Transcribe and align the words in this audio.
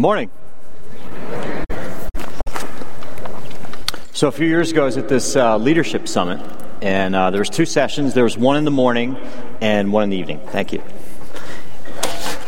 Morning. 0.00 0.30
So 4.12 4.28
a 4.28 4.30
few 4.30 4.46
years 4.46 4.70
ago, 4.70 4.82
I 4.82 4.84
was 4.84 4.96
at 4.96 5.08
this 5.08 5.34
uh, 5.34 5.56
leadership 5.56 6.06
summit, 6.06 6.40
and 6.80 7.16
uh, 7.16 7.32
there 7.32 7.40
was 7.40 7.50
two 7.50 7.66
sessions. 7.66 8.14
There 8.14 8.22
was 8.22 8.38
one 8.38 8.56
in 8.56 8.64
the 8.64 8.70
morning 8.70 9.16
and 9.60 9.92
one 9.92 10.04
in 10.04 10.10
the 10.10 10.16
evening. 10.16 10.38
Thank 10.50 10.72
you. 10.72 10.84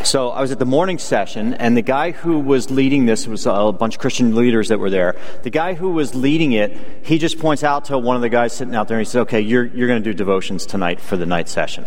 So 0.05 0.29
I 0.29 0.39
was 0.39 0.53
at 0.53 0.59
the 0.59 0.65
morning 0.65 0.97
session, 0.97 1.53
and 1.55 1.75
the 1.75 1.81
guy 1.81 2.11
who 2.11 2.39
was 2.39 2.71
leading 2.71 3.05
this 3.05 3.27
was 3.27 3.45
a 3.45 3.73
bunch 3.73 3.95
of 3.95 3.99
Christian 3.99 4.33
leaders 4.33 4.69
that 4.69 4.79
were 4.79 4.89
there. 4.89 5.17
The 5.43 5.49
guy 5.49 5.73
who 5.73 5.89
was 5.89 6.15
leading 6.15 6.53
it, 6.53 6.77
he 7.03 7.17
just 7.17 7.37
points 7.37 7.65
out 7.65 7.83
to 7.85 7.97
one 7.97 8.15
of 8.15 8.21
the 8.21 8.29
guys 8.29 8.53
sitting 8.53 8.75
out 8.75 8.87
there, 8.87 8.97
and 8.97 9.05
he 9.05 9.09
says, 9.09 9.23
"Okay, 9.23 9.41
you're 9.41 9.65
you're 9.65 9.89
going 9.89 10.01
to 10.01 10.09
do 10.09 10.13
devotions 10.13 10.65
tonight 10.65 11.01
for 11.01 11.17
the 11.17 11.25
night 11.25 11.49
session." 11.49 11.85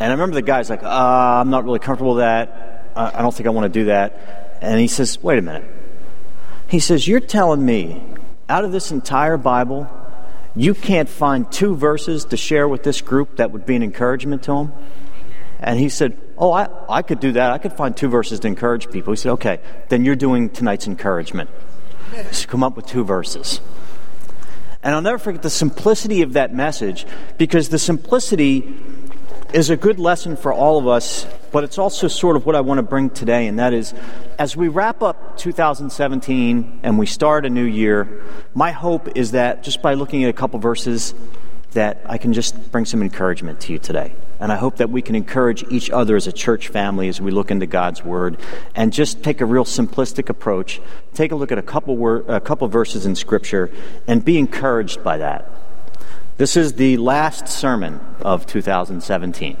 And 0.00 0.10
I 0.10 0.14
remember 0.14 0.34
the 0.34 0.40
guy's 0.40 0.70
like, 0.70 0.82
uh, 0.82 0.88
"I'm 0.88 1.50
not 1.50 1.64
really 1.64 1.78
comfortable 1.78 2.14
with 2.14 2.22
that. 2.22 2.88
I 2.96 3.20
don't 3.20 3.34
think 3.34 3.46
I 3.46 3.50
want 3.50 3.70
to 3.70 3.80
do 3.80 3.84
that." 3.86 4.43
And 4.60 4.80
he 4.80 4.88
says, 4.88 5.22
Wait 5.22 5.38
a 5.38 5.42
minute. 5.42 5.64
He 6.68 6.80
says, 6.80 7.06
You're 7.06 7.20
telling 7.20 7.64
me 7.64 8.02
out 8.48 8.64
of 8.64 8.72
this 8.72 8.90
entire 8.90 9.36
Bible, 9.36 9.88
you 10.56 10.74
can't 10.74 11.08
find 11.08 11.50
two 11.50 11.74
verses 11.74 12.24
to 12.26 12.36
share 12.36 12.68
with 12.68 12.82
this 12.82 13.00
group 13.00 13.36
that 13.36 13.50
would 13.50 13.66
be 13.66 13.76
an 13.76 13.82
encouragement 13.82 14.42
to 14.44 14.52
them? 14.52 14.72
And 15.60 15.78
he 15.78 15.88
said, 15.88 16.18
Oh, 16.36 16.52
I, 16.52 16.68
I 16.88 17.02
could 17.02 17.20
do 17.20 17.32
that. 17.32 17.52
I 17.52 17.58
could 17.58 17.72
find 17.72 17.96
two 17.96 18.08
verses 18.08 18.40
to 18.40 18.48
encourage 18.48 18.90
people. 18.90 19.12
He 19.12 19.16
said, 19.16 19.32
Okay, 19.32 19.60
then 19.88 20.04
you're 20.04 20.16
doing 20.16 20.50
tonight's 20.50 20.86
encouragement. 20.86 21.50
So 22.32 22.46
come 22.46 22.62
up 22.62 22.76
with 22.76 22.86
two 22.86 23.04
verses. 23.04 23.60
And 24.82 24.94
I'll 24.94 25.02
never 25.02 25.18
forget 25.18 25.42
the 25.42 25.50
simplicity 25.50 26.20
of 26.20 26.34
that 26.34 26.54
message 26.54 27.06
because 27.38 27.70
the 27.70 27.78
simplicity 27.78 28.76
is 29.54 29.70
a 29.70 29.76
good 29.76 30.00
lesson 30.00 30.36
for 30.36 30.52
all 30.52 30.78
of 30.78 30.88
us, 30.88 31.28
but 31.52 31.62
it's 31.62 31.78
also 31.78 32.08
sort 32.08 32.34
of 32.34 32.44
what 32.44 32.56
I 32.56 32.60
want 32.60 32.78
to 32.78 32.82
bring 32.82 33.08
today, 33.08 33.46
and 33.46 33.60
that 33.60 33.72
is 33.72 33.94
as 34.36 34.56
we 34.56 34.66
wrap 34.66 35.00
up 35.00 35.38
2017 35.38 36.80
and 36.82 36.98
we 36.98 37.06
start 37.06 37.46
a 37.46 37.50
new 37.50 37.62
year, 37.62 38.24
my 38.52 38.72
hope 38.72 39.16
is 39.16 39.30
that 39.30 39.62
just 39.62 39.80
by 39.80 39.94
looking 39.94 40.24
at 40.24 40.30
a 40.30 40.32
couple 40.32 40.58
verses, 40.58 41.14
that 41.70 42.02
I 42.04 42.18
can 42.18 42.32
just 42.32 42.72
bring 42.72 42.84
some 42.84 43.00
encouragement 43.00 43.60
to 43.60 43.72
you 43.72 43.78
today. 43.78 44.16
And 44.40 44.50
I 44.50 44.56
hope 44.56 44.78
that 44.78 44.90
we 44.90 45.02
can 45.02 45.14
encourage 45.14 45.62
each 45.70 45.88
other 45.88 46.16
as 46.16 46.26
a 46.26 46.32
church 46.32 46.66
family 46.66 47.08
as 47.08 47.20
we 47.20 47.30
look 47.30 47.52
into 47.52 47.66
God's 47.66 48.04
Word 48.04 48.40
and 48.74 48.92
just 48.92 49.22
take 49.22 49.40
a 49.40 49.46
real 49.46 49.64
simplistic 49.64 50.28
approach. 50.28 50.80
Take 51.14 51.30
a 51.30 51.36
look 51.36 51.52
at 51.52 51.58
a 51.58 51.62
couple, 51.62 52.28
a 52.28 52.40
couple 52.40 52.66
verses 52.66 53.06
in 53.06 53.14
Scripture 53.14 53.70
and 54.08 54.24
be 54.24 54.36
encouraged 54.36 55.04
by 55.04 55.18
that. 55.18 55.48
This 56.36 56.56
is 56.56 56.72
the 56.72 56.96
last 56.96 57.46
sermon 57.46 58.00
of 58.20 58.44
2017 58.44 59.56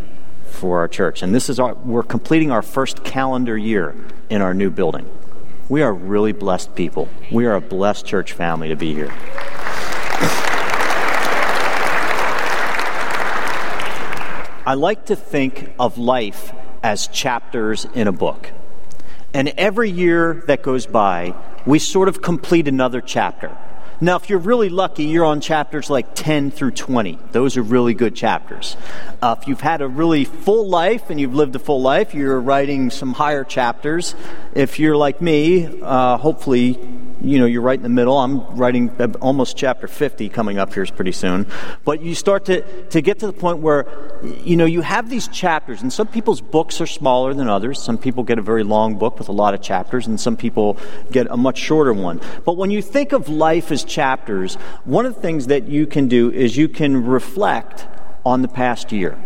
for 0.46 0.80
our 0.80 0.88
church, 0.88 1.22
and 1.22 1.32
this 1.32 1.48
is 1.48 1.60
our, 1.60 1.74
we're 1.74 2.02
completing 2.02 2.50
our 2.50 2.62
first 2.62 3.04
calendar 3.04 3.56
year 3.56 3.94
in 4.28 4.42
our 4.42 4.54
new 4.54 4.70
building. 4.70 5.08
We 5.68 5.82
are 5.82 5.92
really 5.92 6.32
blessed 6.32 6.74
people. 6.74 7.08
We 7.30 7.46
are 7.46 7.54
a 7.54 7.60
blessed 7.60 8.06
church 8.06 8.32
family 8.32 8.70
to 8.70 8.74
be 8.74 8.92
here. 8.92 9.12
I 14.66 14.74
like 14.76 15.06
to 15.06 15.14
think 15.14 15.74
of 15.78 15.96
life 15.96 16.52
as 16.82 17.06
chapters 17.06 17.86
in 17.94 18.08
a 18.08 18.12
book. 18.12 18.50
And 19.32 19.50
every 19.50 19.90
year 19.90 20.42
that 20.48 20.64
goes 20.64 20.86
by, 20.86 21.34
we 21.66 21.78
sort 21.78 22.08
of 22.08 22.20
complete 22.20 22.66
another 22.66 23.00
chapter. 23.00 23.56
Now, 24.04 24.16
if 24.16 24.28
you're 24.28 24.38
really 24.38 24.68
lucky, 24.68 25.04
you're 25.04 25.24
on 25.24 25.40
chapters 25.40 25.88
like 25.88 26.14
10 26.14 26.50
through 26.50 26.72
20. 26.72 27.18
Those 27.32 27.56
are 27.56 27.62
really 27.62 27.94
good 27.94 28.14
chapters. 28.14 28.76
Uh, 29.22 29.34
if 29.40 29.48
you've 29.48 29.62
had 29.62 29.80
a 29.80 29.88
really 29.88 30.26
full 30.26 30.68
life 30.68 31.08
and 31.08 31.18
you've 31.18 31.34
lived 31.34 31.56
a 31.56 31.58
full 31.58 31.80
life, 31.80 32.12
you're 32.12 32.38
writing 32.38 32.90
some 32.90 33.14
higher 33.14 33.44
chapters. 33.44 34.14
If 34.54 34.78
you're 34.78 34.94
like 34.94 35.22
me, 35.22 35.80
uh, 35.80 36.18
hopefully 36.18 36.78
you 37.24 37.38
know, 37.38 37.46
you're 37.46 37.62
right 37.62 37.78
in 37.78 37.82
the 37.82 37.88
middle. 37.88 38.18
I'm 38.18 38.56
writing 38.56 38.90
uh, 39.00 39.08
almost 39.20 39.56
chapter 39.56 39.88
50 39.88 40.28
coming 40.28 40.58
up 40.58 40.74
here 40.74 40.84
pretty 40.86 41.12
soon. 41.12 41.46
But 41.84 42.02
you 42.02 42.14
start 42.14 42.44
to, 42.46 42.62
to 42.88 43.00
get 43.00 43.18
to 43.20 43.26
the 43.26 43.32
point 43.32 43.58
where, 43.58 43.86
you 44.44 44.56
know, 44.56 44.66
you 44.66 44.82
have 44.82 45.08
these 45.08 45.28
chapters, 45.28 45.82
and 45.82 45.92
some 45.92 46.06
people's 46.06 46.40
books 46.40 46.80
are 46.80 46.86
smaller 46.86 47.32
than 47.32 47.48
others. 47.48 47.82
Some 47.82 47.96
people 47.96 48.22
get 48.22 48.38
a 48.38 48.42
very 48.42 48.64
long 48.64 48.98
book 48.98 49.18
with 49.18 49.28
a 49.28 49.32
lot 49.32 49.54
of 49.54 49.62
chapters, 49.62 50.06
and 50.06 50.20
some 50.20 50.36
people 50.36 50.76
get 51.10 51.26
a 51.30 51.36
much 51.36 51.58
shorter 51.58 51.92
one. 51.92 52.20
But 52.44 52.56
when 52.56 52.70
you 52.70 52.82
think 52.82 53.12
of 53.12 53.28
life 53.28 53.72
as 53.72 53.84
chapters, 53.84 54.56
one 54.84 55.06
of 55.06 55.14
the 55.14 55.20
things 55.20 55.46
that 55.46 55.68
you 55.68 55.86
can 55.86 56.08
do 56.08 56.30
is 56.30 56.56
you 56.56 56.68
can 56.68 57.04
reflect 57.06 57.86
on 58.24 58.42
the 58.42 58.48
past 58.48 58.92
year. 58.92 59.18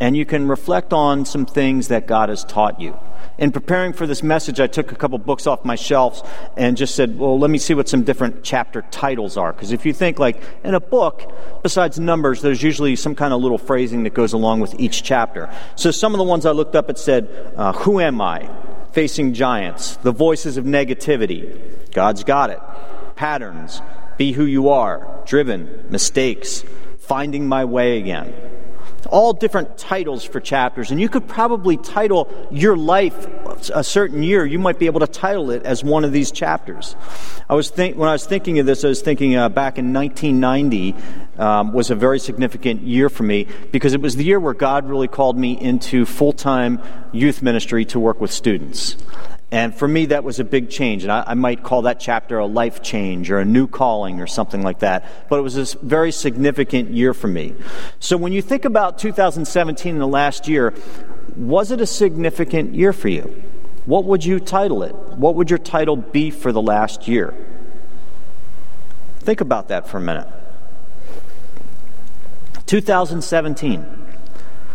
And 0.00 0.16
you 0.16 0.26
can 0.26 0.48
reflect 0.48 0.92
on 0.92 1.24
some 1.24 1.46
things 1.46 1.88
that 1.88 2.06
God 2.06 2.28
has 2.28 2.44
taught 2.44 2.80
you 2.80 2.98
in 3.36 3.50
preparing 3.50 3.92
for 3.92 4.06
this 4.06 4.22
message, 4.22 4.60
I 4.60 4.66
took 4.66 4.92
a 4.92 4.94
couple 4.94 5.18
books 5.18 5.46
off 5.46 5.64
my 5.64 5.74
shelves 5.74 6.22
and 6.56 6.76
just 6.76 6.94
said, 6.94 7.18
well, 7.18 7.38
let 7.38 7.50
me 7.50 7.58
see 7.58 7.74
what 7.74 7.88
some 7.88 8.04
different 8.04 8.44
chapter 8.44 8.82
titles 8.90 9.36
are. 9.36 9.52
Because 9.52 9.72
if 9.72 9.84
you 9.84 9.92
think, 9.92 10.18
like, 10.18 10.40
in 10.62 10.74
a 10.74 10.80
book, 10.80 11.32
besides 11.62 11.98
numbers, 11.98 12.42
there's 12.42 12.62
usually 12.62 12.94
some 12.94 13.14
kind 13.14 13.34
of 13.34 13.40
little 13.40 13.58
phrasing 13.58 14.04
that 14.04 14.14
goes 14.14 14.32
along 14.32 14.60
with 14.60 14.78
each 14.78 15.02
chapter. 15.02 15.52
So 15.74 15.90
some 15.90 16.14
of 16.14 16.18
the 16.18 16.24
ones 16.24 16.46
I 16.46 16.52
looked 16.52 16.76
up, 16.76 16.88
it 16.90 16.98
said, 16.98 17.52
uh, 17.56 17.72
Who 17.72 18.00
am 18.00 18.20
I? 18.20 18.48
Facing 18.92 19.34
giants, 19.34 19.96
the 19.96 20.12
voices 20.12 20.56
of 20.56 20.64
negativity, 20.64 21.90
God's 21.92 22.22
got 22.22 22.50
it, 22.50 22.60
patterns, 23.16 23.82
be 24.16 24.30
who 24.30 24.44
you 24.44 24.68
are, 24.68 25.22
driven, 25.26 25.86
mistakes, 25.90 26.64
finding 27.00 27.48
my 27.48 27.64
way 27.64 27.98
again 27.98 28.53
all 29.06 29.32
different 29.32 29.78
titles 29.78 30.24
for 30.24 30.40
chapters, 30.40 30.90
and 30.90 31.00
you 31.00 31.08
could 31.08 31.26
probably 31.28 31.76
title 31.76 32.30
your 32.50 32.76
life 32.76 33.26
a 33.74 33.84
certain 33.84 34.22
year. 34.22 34.44
You 34.44 34.58
might 34.58 34.78
be 34.78 34.86
able 34.86 35.00
to 35.00 35.06
title 35.06 35.50
it 35.50 35.64
as 35.64 35.82
one 35.82 36.04
of 36.04 36.12
these 36.12 36.30
chapters. 36.30 36.96
I 37.48 37.54
was 37.54 37.70
think, 37.70 37.96
when 37.96 38.08
I 38.08 38.12
was 38.12 38.26
thinking 38.26 38.58
of 38.58 38.66
this, 38.66 38.84
I 38.84 38.88
was 38.88 39.02
thinking 39.02 39.36
uh, 39.36 39.48
back 39.48 39.78
in 39.78 39.92
1990 39.92 40.94
um, 41.38 41.72
was 41.72 41.90
a 41.90 41.94
very 41.94 42.18
significant 42.18 42.82
year 42.82 43.08
for 43.08 43.22
me 43.22 43.46
because 43.70 43.94
it 43.94 44.00
was 44.00 44.16
the 44.16 44.24
year 44.24 44.40
where 44.40 44.54
God 44.54 44.88
really 44.88 45.08
called 45.08 45.36
me 45.36 45.60
into 45.60 46.06
full 46.06 46.32
time 46.32 46.80
youth 47.12 47.42
ministry 47.42 47.84
to 47.86 48.00
work 48.00 48.20
with 48.20 48.30
students. 48.30 48.96
And 49.54 49.72
for 49.72 49.86
me, 49.86 50.06
that 50.06 50.24
was 50.24 50.40
a 50.40 50.44
big 50.44 50.68
change. 50.68 51.04
And 51.04 51.12
I, 51.12 51.22
I, 51.28 51.34
might 51.34 51.62
call 51.62 51.82
that 51.82 52.00
chapter 52.00 52.40
a 52.40 52.44
life 52.44 52.82
change 52.82 53.30
or 53.30 53.38
a 53.38 53.44
new 53.44 53.68
calling 53.68 54.20
or 54.20 54.26
something 54.26 54.62
like 54.62 54.80
that. 54.80 55.28
But 55.28 55.38
it 55.38 55.42
was 55.42 55.56
a 55.56 55.78
very 55.78 56.10
significant 56.10 56.90
year 56.90 57.14
for 57.14 57.28
me. 57.28 57.54
So 58.00 58.16
when 58.16 58.32
you 58.32 58.42
think 58.42 58.64
about 58.64 58.98
2017 58.98 59.94
in 59.94 60.00
the 60.00 60.08
last 60.08 60.48
year, 60.48 60.74
was 61.36 61.70
it 61.70 61.80
a 61.80 61.86
significant 61.86 62.74
year 62.74 62.92
for 62.92 63.06
you? 63.06 63.44
What 63.84 64.06
would 64.06 64.24
you 64.24 64.40
title 64.40 64.82
it? 64.82 64.92
What 64.92 65.36
would 65.36 65.50
your 65.50 65.60
title 65.60 65.94
be 65.94 66.32
for 66.32 66.50
the 66.50 66.60
last 66.60 67.06
year? 67.06 67.32
Think 69.20 69.40
about 69.40 69.68
that 69.68 69.86
for 69.86 69.98
a 69.98 70.00
minute. 70.00 70.26
2017. 72.66 73.86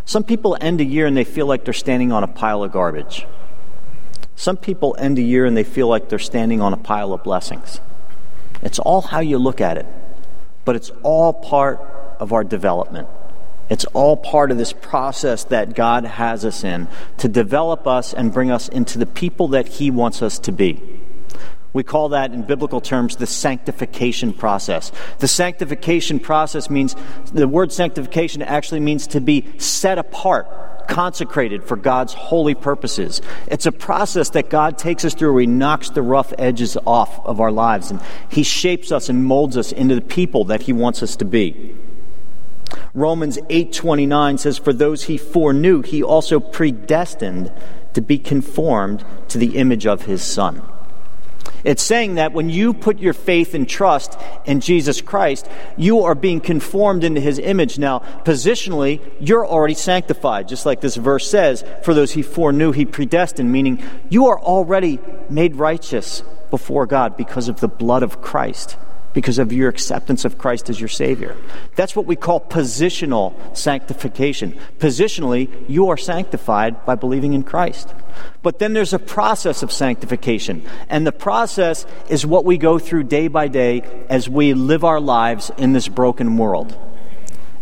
Some 0.05 0.23
people 0.23 0.55
end 0.61 0.79
a 0.79 0.85
year 0.85 1.05
and 1.05 1.17
they 1.17 1.25
feel 1.25 1.47
like 1.47 1.65
they're 1.65 1.73
standing 1.73 2.13
on 2.13 2.23
a 2.23 2.27
pile 2.27 2.63
of 2.63 2.71
garbage. 2.71 3.27
Some 4.39 4.55
people 4.55 4.95
end 4.97 5.19
a 5.19 5.21
year 5.21 5.45
and 5.45 5.57
they 5.57 5.65
feel 5.65 5.89
like 5.89 6.07
they're 6.07 6.17
standing 6.17 6.61
on 6.61 6.71
a 6.71 6.77
pile 6.77 7.11
of 7.11 7.25
blessings. 7.25 7.81
It's 8.61 8.79
all 8.79 9.01
how 9.01 9.19
you 9.19 9.37
look 9.37 9.59
at 9.59 9.77
it, 9.77 9.85
but 10.63 10.77
it's 10.77 10.91
all 11.03 11.33
part 11.33 11.81
of 12.21 12.31
our 12.31 12.45
development. 12.45 13.09
It's 13.69 13.83
all 13.87 14.15
part 14.15 14.51
of 14.51 14.57
this 14.57 14.71
process 14.71 15.43
that 15.43 15.75
God 15.75 16.05
has 16.05 16.45
us 16.45 16.63
in 16.63 16.87
to 17.17 17.27
develop 17.27 17.85
us 17.85 18.13
and 18.13 18.31
bring 18.33 18.49
us 18.49 18.69
into 18.69 18.97
the 18.97 19.05
people 19.05 19.49
that 19.49 19.67
He 19.67 19.91
wants 19.91 20.21
us 20.21 20.39
to 20.39 20.53
be. 20.53 20.81
We 21.73 21.83
call 21.83 22.07
that 22.09 22.31
in 22.31 22.43
biblical 22.43 22.79
terms 22.79 23.17
the 23.17 23.27
sanctification 23.27 24.31
process. 24.31 24.93
The 25.17 25.27
sanctification 25.27 26.17
process 26.17 26.69
means, 26.69 26.95
the 27.33 27.45
word 27.45 27.73
sanctification 27.73 28.41
actually 28.41 28.79
means 28.79 29.05
to 29.07 29.19
be 29.19 29.43
set 29.57 29.97
apart 29.97 30.47
consecrated 30.89 31.63
for 31.63 31.77
God's 31.77 32.13
holy 32.13 32.55
purposes. 32.55 33.21
It's 33.47 33.65
a 33.65 33.71
process 33.71 34.31
that 34.31 34.49
God 34.49 34.77
takes 34.77 35.05
us 35.05 35.13
through 35.13 35.31
where 35.33 35.41
He 35.41 35.47
knocks 35.47 35.89
the 35.89 36.01
rough 36.01 36.33
edges 36.37 36.75
off 36.85 37.25
of 37.25 37.39
our 37.39 37.51
lives 37.51 37.91
and 37.91 38.01
He 38.27 38.43
shapes 38.43 38.91
us 38.91 39.07
and 39.07 39.23
molds 39.23 39.55
us 39.55 39.71
into 39.71 39.95
the 39.95 40.01
people 40.01 40.45
that 40.45 40.63
He 40.63 40.73
wants 40.73 41.01
us 41.01 41.15
to 41.17 41.25
be. 41.25 41.75
Romans 42.93 43.37
8:29 43.49 44.39
says 44.39 44.57
for 44.57 44.73
those 44.73 45.03
he 45.03 45.17
foreknew 45.17 45.81
he 45.81 46.03
also 46.03 46.39
predestined 46.39 47.51
to 47.93 48.01
be 48.01 48.17
conformed 48.17 49.03
to 49.27 49.37
the 49.37 49.57
image 49.57 49.85
of 49.85 50.05
his 50.05 50.21
son. 50.21 50.61
It's 51.63 51.83
saying 51.83 52.15
that 52.15 52.33
when 52.33 52.49
you 52.49 52.73
put 52.73 52.99
your 52.99 53.13
faith 53.13 53.53
and 53.53 53.67
trust 53.67 54.17
in 54.45 54.61
Jesus 54.61 55.01
Christ, 55.01 55.49
you 55.77 56.03
are 56.03 56.15
being 56.15 56.39
conformed 56.39 57.03
into 57.03 57.21
his 57.21 57.39
image. 57.39 57.77
Now, 57.77 57.99
positionally, 58.23 59.01
you're 59.19 59.45
already 59.45 59.73
sanctified, 59.73 60.47
just 60.47 60.65
like 60.65 60.81
this 60.81 60.95
verse 60.95 61.29
says, 61.29 61.63
for 61.83 61.93
those 61.93 62.11
he 62.11 62.21
foreknew, 62.21 62.71
he 62.71 62.85
predestined, 62.85 63.51
meaning 63.51 63.83
you 64.09 64.27
are 64.27 64.39
already 64.39 64.99
made 65.29 65.55
righteous 65.55 66.23
before 66.49 66.85
God 66.85 67.17
because 67.17 67.47
of 67.47 67.59
the 67.59 67.67
blood 67.67 68.03
of 68.03 68.21
Christ. 68.21 68.77
Because 69.13 69.39
of 69.39 69.51
your 69.51 69.69
acceptance 69.69 70.25
of 70.25 70.37
Christ 70.37 70.69
as 70.69 70.79
your 70.79 70.89
Savior. 70.89 71.35
That's 71.75 71.95
what 71.95 72.05
we 72.05 72.15
call 72.15 72.39
positional 72.39 73.33
sanctification. 73.57 74.59
Positionally, 74.77 75.49
you 75.67 75.89
are 75.89 75.97
sanctified 75.97 76.85
by 76.85 76.95
believing 76.95 77.33
in 77.33 77.43
Christ. 77.43 77.93
But 78.41 78.59
then 78.59 78.73
there's 78.73 78.93
a 78.93 78.99
process 78.99 79.63
of 79.63 79.71
sanctification, 79.71 80.65
and 80.89 81.05
the 81.05 81.11
process 81.11 81.85
is 82.09 82.25
what 82.25 82.45
we 82.45 82.57
go 82.57 82.79
through 82.79 83.03
day 83.03 83.27
by 83.27 83.47
day 83.47 83.81
as 84.09 84.29
we 84.29 84.53
live 84.53 84.83
our 84.83 84.99
lives 84.99 85.51
in 85.57 85.73
this 85.73 85.87
broken 85.87 86.37
world. 86.37 86.77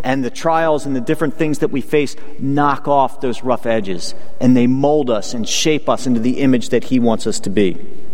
And 0.04 0.24
the 0.24 0.30
trials 0.30 0.86
and 0.86 0.96
the 0.96 1.02
different 1.02 1.36
things 1.36 1.60
that 1.60 1.72
we 1.72 1.82
face 1.82 2.16
knock 2.40 2.88
off 2.88 3.20
those 3.20 3.44
rough 3.44 3.66
edges, 3.66 4.14
and 4.40 4.56
they 4.56 4.68
mold 4.68 5.10
us 5.10 5.34
and 5.34 5.48
shape 5.48 5.90
us 5.90 6.08
into 6.08 6.20
the 6.20 6.40
image 6.40 6.70
that 6.70 6.86
He 6.86 7.00
wants 7.00 7.28
us 7.28 7.40
to 7.42 7.50
be. 7.50 8.07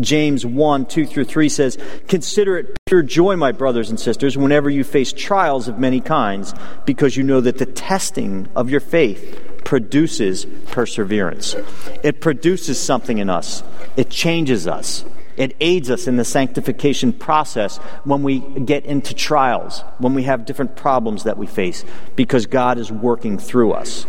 James 0.00 0.44
1 0.44 0.86
2 0.86 1.06
through 1.06 1.24
3 1.24 1.48
says, 1.48 1.78
Consider 2.08 2.58
it 2.58 2.84
pure 2.84 3.02
joy, 3.02 3.36
my 3.36 3.52
brothers 3.52 3.90
and 3.90 3.98
sisters, 3.98 4.36
whenever 4.36 4.68
you 4.68 4.84
face 4.84 5.12
trials 5.12 5.68
of 5.68 5.78
many 5.78 6.00
kinds, 6.00 6.54
because 6.84 7.16
you 7.16 7.22
know 7.22 7.40
that 7.40 7.58
the 7.58 7.66
testing 7.66 8.48
of 8.56 8.70
your 8.70 8.80
faith 8.80 9.40
produces 9.64 10.46
perseverance. 10.66 11.54
It 12.02 12.20
produces 12.20 12.78
something 12.78 13.18
in 13.18 13.30
us, 13.30 13.62
it 13.96 14.10
changes 14.10 14.66
us. 14.66 15.04
It 15.36 15.56
aids 15.60 15.90
us 15.90 16.06
in 16.06 16.16
the 16.16 16.24
sanctification 16.24 17.12
process 17.12 17.78
when 18.04 18.22
we 18.22 18.38
get 18.38 18.84
into 18.84 19.14
trials, 19.14 19.80
when 19.98 20.14
we 20.14 20.22
have 20.24 20.44
different 20.44 20.76
problems 20.76 21.24
that 21.24 21.36
we 21.36 21.48
face, 21.48 21.84
because 22.14 22.46
God 22.46 22.78
is 22.78 22.92
working 22.92 23.36
through 23.36 23.72
us. 23.72 24.06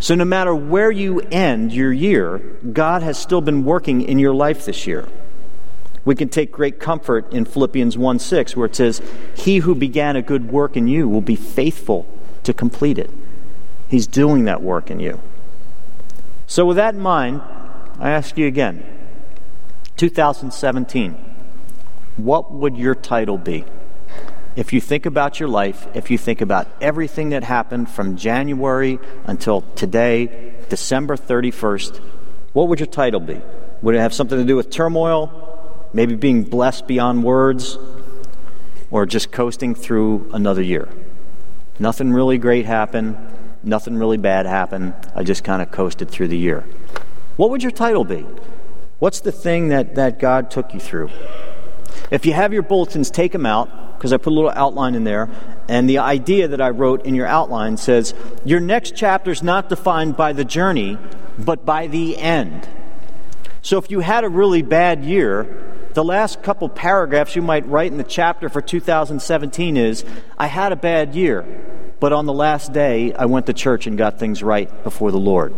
So, 0.00 0.14
no 0.14 0.24
matter 0.24 0.54
where 0.54 0.90
you 0.90 1.20
end 1.30 1.74
your 1.74 1.92
year, 1.92 2.38
God 2.72 3.02
has 3.02 3.18
still 3.18 3.42
been 3.42 3.64
working 3.64 4.00
in 4.00 4.18
your 4.18 4.32
life 4.32 4.64
this 4.64 4.86
year. 4.86 5.06
We 6.06 6.14
can 6.14 6.30
take 6.30 6.50
great 6.50 6.80
comfort 6.80 7.30
in 7.34 7.44
Philippians 7.44 7.98
1 7.98 8.18
6, 8.18 8.56
where 8.56 8.64
it 8.64 8.74
says, 8.74 9.02
He 9.36 9.58
who 9.58 9.74
began 9.74 10.16
a 10.16 10.22
good 10.22 10.50
work 10.50 10.74
in 10.74 10.88
you 10.88 11.06
will 11.06 11.20
be 11.20 11.36
faithful 11.36 12.06
to 12.44 12.54
complete 12.54 12.98
it. 12.98 13.10
He's 13.88 14.06
doing 14.06 14.44
that 14.44 14.62
work 14.62 14.90
in 14.90 15.00
you. 15.00 15.20
So, 16.46 16.64
with 16.64 16.78
that 16.78 16.94
in 16.94 17.00
mind, 17.00 17.42
I 17.98 18.10
ask 18.10 18.38
you 18.38 18.46
again 18.46 18.82
2017, 19.98 21.12
what 22.16 22.50
would 22.50 22.78
your 22.78 22.94
title 22.94 23.36
be? 23.36 23.66
If 24.60 24.74
you 24.74 24.80
think 24.80 25.06
about 25.06 25.40
your 25.40 25.48
life, 25.48 25.88
if 25.94 26.10
you 26.10 26.18
think 26.18 26.42
about 26.42 26.68
everything 26.82 27.30
that 27.30 27.42
happened 27.42 27.88
from 27.88 28.18
January 28.18 28.98
until 29.24 29.62
today, 29.74 30.52
December 30.68 31.16
31st, 31.16 31.96
what 32.52 32.68
would 32.68 32.78
your 32.78 32.86
title 32.86 33.20
be? 33.20 33.40
Would 33.80 33.94
it 33.94 34.00
have 34.00 34.12
something 34.12 34.36
to 34.36 34.44
do 34.44 34.56
with 34.56 34.68
turmoil? 34.68 35.88
Maybe 35.94 36.14
being 36.14 36.42
blessed 36.42 36.86
beyond 36.86 37.24
words? 37.24 37.78
Or 38.90 39.06
just 39.06 39.32
coasting 39.32 39.74
through 39.74 40.28
another 40.34 40.60
year? 40.60 40.90
Nothing 41.78 42.12
really 42.12 42.36
great 42.36 42.66
happened. 42.66 43.16
Nothing 43.62 43.96
really 43.96 44.18
bad 44.18 44.44
happened. 44.44 44.92
I 45.14 45.22
just 45.22 45.42
kind 45.42 45.62
of 45.62 45.70
coasted 45.70 46.10
through 46.10 46.28
the 46.28 46.36
year. 46.36 46.66
What 47.36 47.48
would 47.48 47.62
your 47.62 47.72
title 47.72 48.04
be? 48.04 48.26
What's 48.98 49.20
the 49.20 49.32
thing 49.32 49.68
that, 49.68 49.94
that 49.94 50.18
God 50.18 50.50
took 50.50 50.74
you 50.74 50.80
through? 50.80 51.08
If 52.10 52.26
you 52.26 52.34
have 52.34 52.52
your 52.52 52.62
bulletins, 52.62 53.10
take 53.10 53.32
them 53.32 53.46
out 53.46 53.89
because 54.00 54.14
I 54.14 54.16
put 54.16 54.32
a 54.32 54.34
little 54.34 54.50
outline 54.54 54.94
in 54.94 55.04
there. 55.04 55.28
And 55.68 55.86
the 55.86 55.98
idea 55.98 56.48
that 56.48 56.60
I 56.62 56.70
wrote 56.70 57.04
in 57.04 57.14
your 57.14 57.26
outline 57.26 57.76
says 57.76 58.14
your 58.46 58.58
next 58.58 58.96
chapter 58.96 59.30
is 59.30 59.42
not 59.42 59.68
defined 59.68 60.16
by 60.16 60.32
the 60.32 60.42
journey, 60.42 60.96
but 61.38 61.66
by 61.66 61.86
the 61.86 62.16
end. 62.16 62.66
So 63.60 63.76
if 63.76 63.90
you 63.90 64.00
had 64.00 64.24
a 64.24 64.30
really 64.30 64.62
bad 64.62 65.04
year, 65.04 65.74
the 65.92 66.02
last 66.02 66.42
couple 66.42 66.70
paragraphs 66.70 67.36
you 67.36 67.42
might 67.42 67.68
write 67.68 67.92
in 67.92 67.98
the 67.98 68.04
chapter 68.04 68.48
for 68.48 68.62
2017 68.62 69.76
is 69.76 70.02
I 70.38 70.46
had 70.46 70.72
a 70.72 70.76
bad 70.76 71.14
year, 71.14 71.44
but 72.00 72.14
on 72.14 72.24
the 72.24 72.32
last 72.32 72.72
day 72.72 73.12
I 73.12 73.26
went 73.26 73.44
to 73.46 73.52
church 73.52 73.86
and 73.86 73.98
got 73.98 74.18
things 74.18 74.42
right 74.42 74.82
before 74.82 75.10
the 75.10 75.18
Lord. 75.18 75.52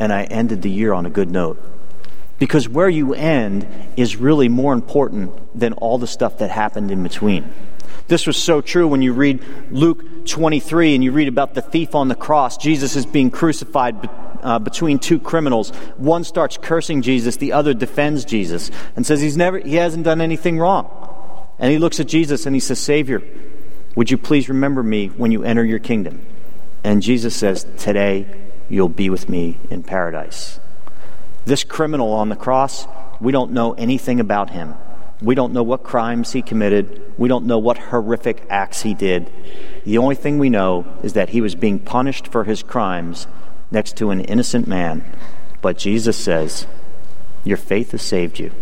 And 0.00 0.12
I 0.12 0.24
ended 0.24 0.62
the 0.62 0.70
year 0.70 0.92
on 0.92 1.06
a 1.06 1.10
good 1.10 1.30
note. 1.30 1.73
Because 2.38 2.68
where 2.68 2.88
you 2.88 3.14
end 3.14 3.66
is 3.96 4.16
really 4.16 4.48
more 4.48 4.72
important 4.72 5.58
than 5.58 5.72
all 5.74 5.98
the 5.98 6.06
stuff 6.06 6.38
that 6.38 6.50
happened 6.50 6.90
in 6.90 7.02
between. 7.02 7.52
This 8.06 8.26
was 8.26 8.36
so 8.36 8.60
true 8.60 8.86
when 8.86 9.02
you 9.02 9.12
read 9.12 9.42
Luke 9.70 10.26
23 10.26 10.94
and 10.94 11.02
you 11.02 11.12
read 11.12 11.28
about 11.28 11.54
the 11.54 11.62
thief 11.62 11.94
on 11.94 12.08
the 12.08 12.14
cross. 12.14 12.56
Jesus 12.56 12.96
is 12.96 13.06
being 13.06 13.30
crucified 13.30 14.10
uh, 14.42 14.58
between 14.58 14.98
two 14.98 15.18
criminals. 15.18 15.70
One 15.96 16.22
starts 16.24 16.58
cursing 16.58 17.02
Jesus, 17.02 17.36
the 17.36 17.52
other 17.52 17.72
defends 17.72 18.24
Jesus 18.24 18.70
and 18.94 19.06
says 19.06 19.20
he's 19.20 19.36
never, 19.36 19.58
he 19.58 19.76
hasn't 19.76 20.04
done 20.04 20.20
anything 20.20 20.58
wrong. 20.58 20.90
And 21.58 21.70
he 21.70 21.78
looks 21.78 21.98
at 21.98 22.06
Jesus 22.06 22.46
and 22.46 22.54
he 22.54 22.60
says, 22.60 22.78
Savior, 22.78 23.22
would 23.94 24.10
you 24.10 24.18
please 24.18 24.48
remember 24.48 24.82
me 24.82 25.08
when 25.08 25.30
you 25.30 25.44
enter 25.44 25.64
your 25.64 25.78
kingdom? 25.78 26.26
And 26.82 27.00
Jesus 27.00 27.34
says, 27.34 27.64
Today 27.78 28.26
you'll 28.68 28.88
be 28.88 29.08
with 29.08 29.28
me 29.28 29.58
in 29.70 29.82
paradise. 29.82 30.60
This 31.44 31.64
criminal 31.64 32.12
on 32.12 32.28
the 32.28 32.36
cross, 32.36 32.86
we 33.20 33.32
don't 33.32 33.52
know 33.52 33.72
anything 33.74 34.20
about 34.20 34.50
him. 34.50 34.74
We 35.20 35.34
don't 35.34 35.52
know 35.52 35.62
what 35.62 35.82
crimes 35.82 36.32
he 36.32 36.42
committed. 36.42 37.14
We 37.18 37.28
don't 37.28 37.46
know 37.46 37.58
what 37.58 37.78
horrific 37.78 38.44
acts 38.50 38.82
he 38.82 38.94
did. 38.94 39.30
The 39.84 39.98
only 39.98 40.14
thing 40.14 40.38
we 40.38 40.50
know 40.50 40.86
is 41.02 41.12
that 41.12 41.30
he 41.30 41.40
was 41.40 41.54
being 41.54 41.78
punished 41.78 42.28
for 42.28 42.44
his 42.44 42.62
crimes 42.62 43.26
next 43.70 43.96
to 43.98 44.10
an 44.10 44.20
innocent 44.20 44.66
man. 44.66 45.04
But 45.60 45.78
Jesus 45.78 46.16
says, 46.16 46.66
Your 47.44 47.56
faith 47.56 47.92
has 47.92 48.02
saved 48.02 48.38
you. 48.38 48.52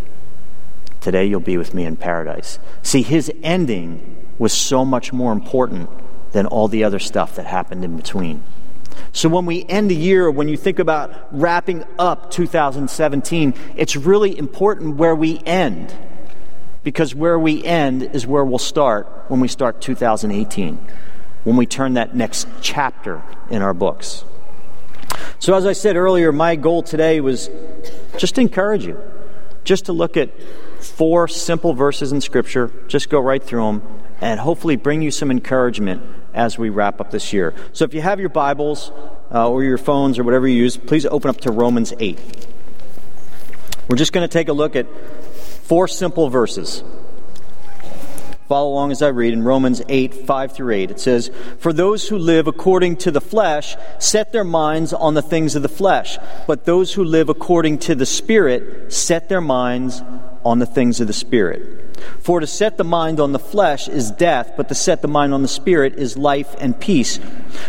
Today 1.00 1.24
you'll 1.24 1.40
be 1.40 1.56
with 1.56 1.74
me 1.74 1.84
in 1.84 1.96
paradise. 1.96 2.58
See, 2.82 3.02
his 3.02 3.32
ending 3.42 4.28
was 4.38 4.52
so 4.52 4.84
much 4.84 5.12
more 5.12 5.32
important 5.32 5.90
than 6.32 6.46
all 6.46 6.68
the 6.68 6.84
other 6.84 6.98
stuff 6.98 7.36
that 7.36 7.46
happened 7.46 7.84
in 7.84 7.96
between. 7.96 8.42
So 9.12 9.28
when 9.28 9.46
we 9.46 9.64
end 9.64 9.90
the 9.90 9.96
year, 9.96 10.30
when 10.30 10.48
you 10.48 10.56
think 10.56 10.78
about 10.78 11.28
wrapping 11.32 11.84
up 11.98 12.30
2017, 12.30 13.54
it's 13.76 13.94
really 13.96 14.36
important 14.36 14.96
where 14.96 15.14
we 15.14 15.40
end 15.44 15.94
because 16.82 17.14
where 17.14 17.38
we 17.38 17.62
end 17.64 18.02
is 18.02 18.26
where 18.26 18.44
we'll 18.44 18.58
start 18.58 19.06
when 19.28 19.40
we 19.40 19.48
start 19.48 19.80
2018, 19.80 20.78
when 21.44 21.56
we 21.56 21.66
turn 21.66 21.94
that 21.94 22.14
next 22.14 22.48
chapter 22.60 23.22
in 23.50 23.62
our 23.62 23.74
books. 23.74 24.24
So, 25.38 25.54
as 25.54 25.66
I 25.66 25.72
said 25.72 25.96
earlier, 25.96 26.32
my 26.32 26.56
goal 26.56 26.82
today 26.82 27.20
was 27.20 27.50
just 28.16 28.36
to 28.36 28.40
encourage 28.40 28.84
you, 28.84 28.98
just 29.64 29.86
to 29.86 29.92
look 29.92 30.16
at 30.16 30.30
four 30.80 31.28
simple 31.28 31.74
verses 31.74 32.12
in 32.12 32.20
Scripture, 32.20 32.72
just 32.88 33.08
go 33.10 33.20
right 33.20 33.42
through 33.42 33.64
them, 33.64 33.82
and 34.20 34.40
hopefully 34.40 34.76
bring 34.76 35.02
you 35.02 35.10
some 35.10 35.30
encouragement 35.30 36.02
as 36.34 36.58
we 36.58 36.70
wrap 36.70 37.00
up 37.00 37.10
this 37.10 37.32
year. 37.32 37.54
So, 37.72 37.84
if 37.84 37.94
you 37.94 38.00
have 38.00 38.20
your 38.20 38.28
Bibles 38.28 38.90
uh, 39.32 39.48
or 39.48 39.62
your 39.62 39.78
phones 39.78 40.18
or 40.18 40.24
whatever 40.24 40.46
you 40.46 40.56
use, 40.56 40.76
please 40.76 41.06
open 41.06 41.30
up 41.30 41.40
to 41.42 41.50
Romans 41.50 41.92
8. 41.98 42.18
We're 43.88 43.96
just 43.96 44.12
going 44.12 44.26
to 44.26 44.32
take 44.32 44.48
a 44.48 44.52
look 44.52 44.76
at 44.76 44.86
Four 45.72 45.88
simple 45.88 46.28
verses. 46.28 46.82
Follow 48.46 48.68
along 48.68 48.90
as 48.92 49.00
I 49.00 49.08
read 49.08 49.32
in 49.32 49.42
Romans 49.42 49.80
8, 49.88 50.26
5 50.26 50.52
through 50.52 50.74
8. 50.74 50.90
It 50.90 51.00
says, 51.00 51.30
For 51.60 51.72
those 51.72 52.08
who 52.08 52.18
live 52.18 52.46
according 52.46 52.96
to 52.96 53.10
the 53.10 53.22
flesh 53.22 53.76
set 53.98 54.32
their 54.32 54.44
minds 54.44 54.92
on 54.92 55.14
the 55.14 55.22
things 55.22 55.54
of 55.54 55.62
the 55.62 55.70
flesh, 55.70 56.18
but 56.46 56.66
those 56.66 56.92
who 56.92 57.04
live 57.04 57.30
according 57.30 57.78
to 57.78 57.94
the 57.94 58.04
Spirit 58.04 58.92
set 58.92 59.30
their 59.30 59.40
minds 59.40 60.02
on 60.44 60.58
the 60.58 60.66
things 60.66 61.00
of 61.00 61.06
the 61.06 61.14
Spirit. 61.14 61.91
For 62.20 62.40
to 62.40 62.46
set 62.46 62.76
the 62.76 62.84
mind 62.84 63.20
on 63.20 63.32
the 63.32 63.38
flesh 63.38 63.88
is 63.88 64.10
death, 64.10 64.52
but 64.56 64.68
to 64.68 64.74
set 64.74 65.02
the 65.02 65.08
mind 65.08 65.34
on 65.34 65.42
the 65.42 65.48
Spirit 65.48 65.94
is 65.94 66.16
life 66.16 66.54
and 66.60 66.78
peace. 66.78 67.18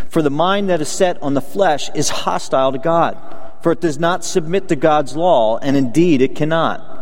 For 0.09 0.21
the 0.21 0.29
mind 0.29 0.69
that 0.69 0.81
is 0.81 0.89
set 0.89 1.21
on 1.21 1.33
the 1.33 1.41
flesh 1.41 1.89
is 1.95 2.09
hostile 2.09 2.71
to 2.71 2.77
God, 2.77 3.17
for 3.61 3.71
it 3.71 3.81
does 3.81 3.99
not 3.99 4.23
submit 4.23 4.67
to 4.69 4.75
God's 4.75 5.15
law, 5.15 5.57
and 5.57 5.75
indeed 5.77 6.21
it 6.21 6.35
cannot 6.35 6.93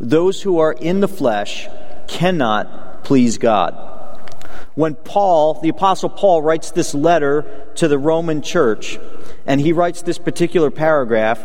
those 0.00 0.42
who 0.42 0.58
are 0.58 0.72
in 0.72 1.00
the 1.00 1.08
flesh 1.08 1.68
cannot 2.06 3.04
please 3.04 3.38
God. 3.38 3.90
When 4.74 4.94
Paul, 4.94 5.60
the 5.60 5.68
Apostle 5.68 6.08
Paul, 6.08 6.42
writes 6.42 6.72
this 6.72 6.94
letter 6.94 7.70
to 7.76 7.86
the 7.86 7.98
Roman 7.98 8.42
church, 8.42 8.98
and 9.46 9.60
he 9.60 9.72
writes 9.72 10.02
this 10.02 10.18
particular 10.18 10.70
paragraph, 10.70 11.44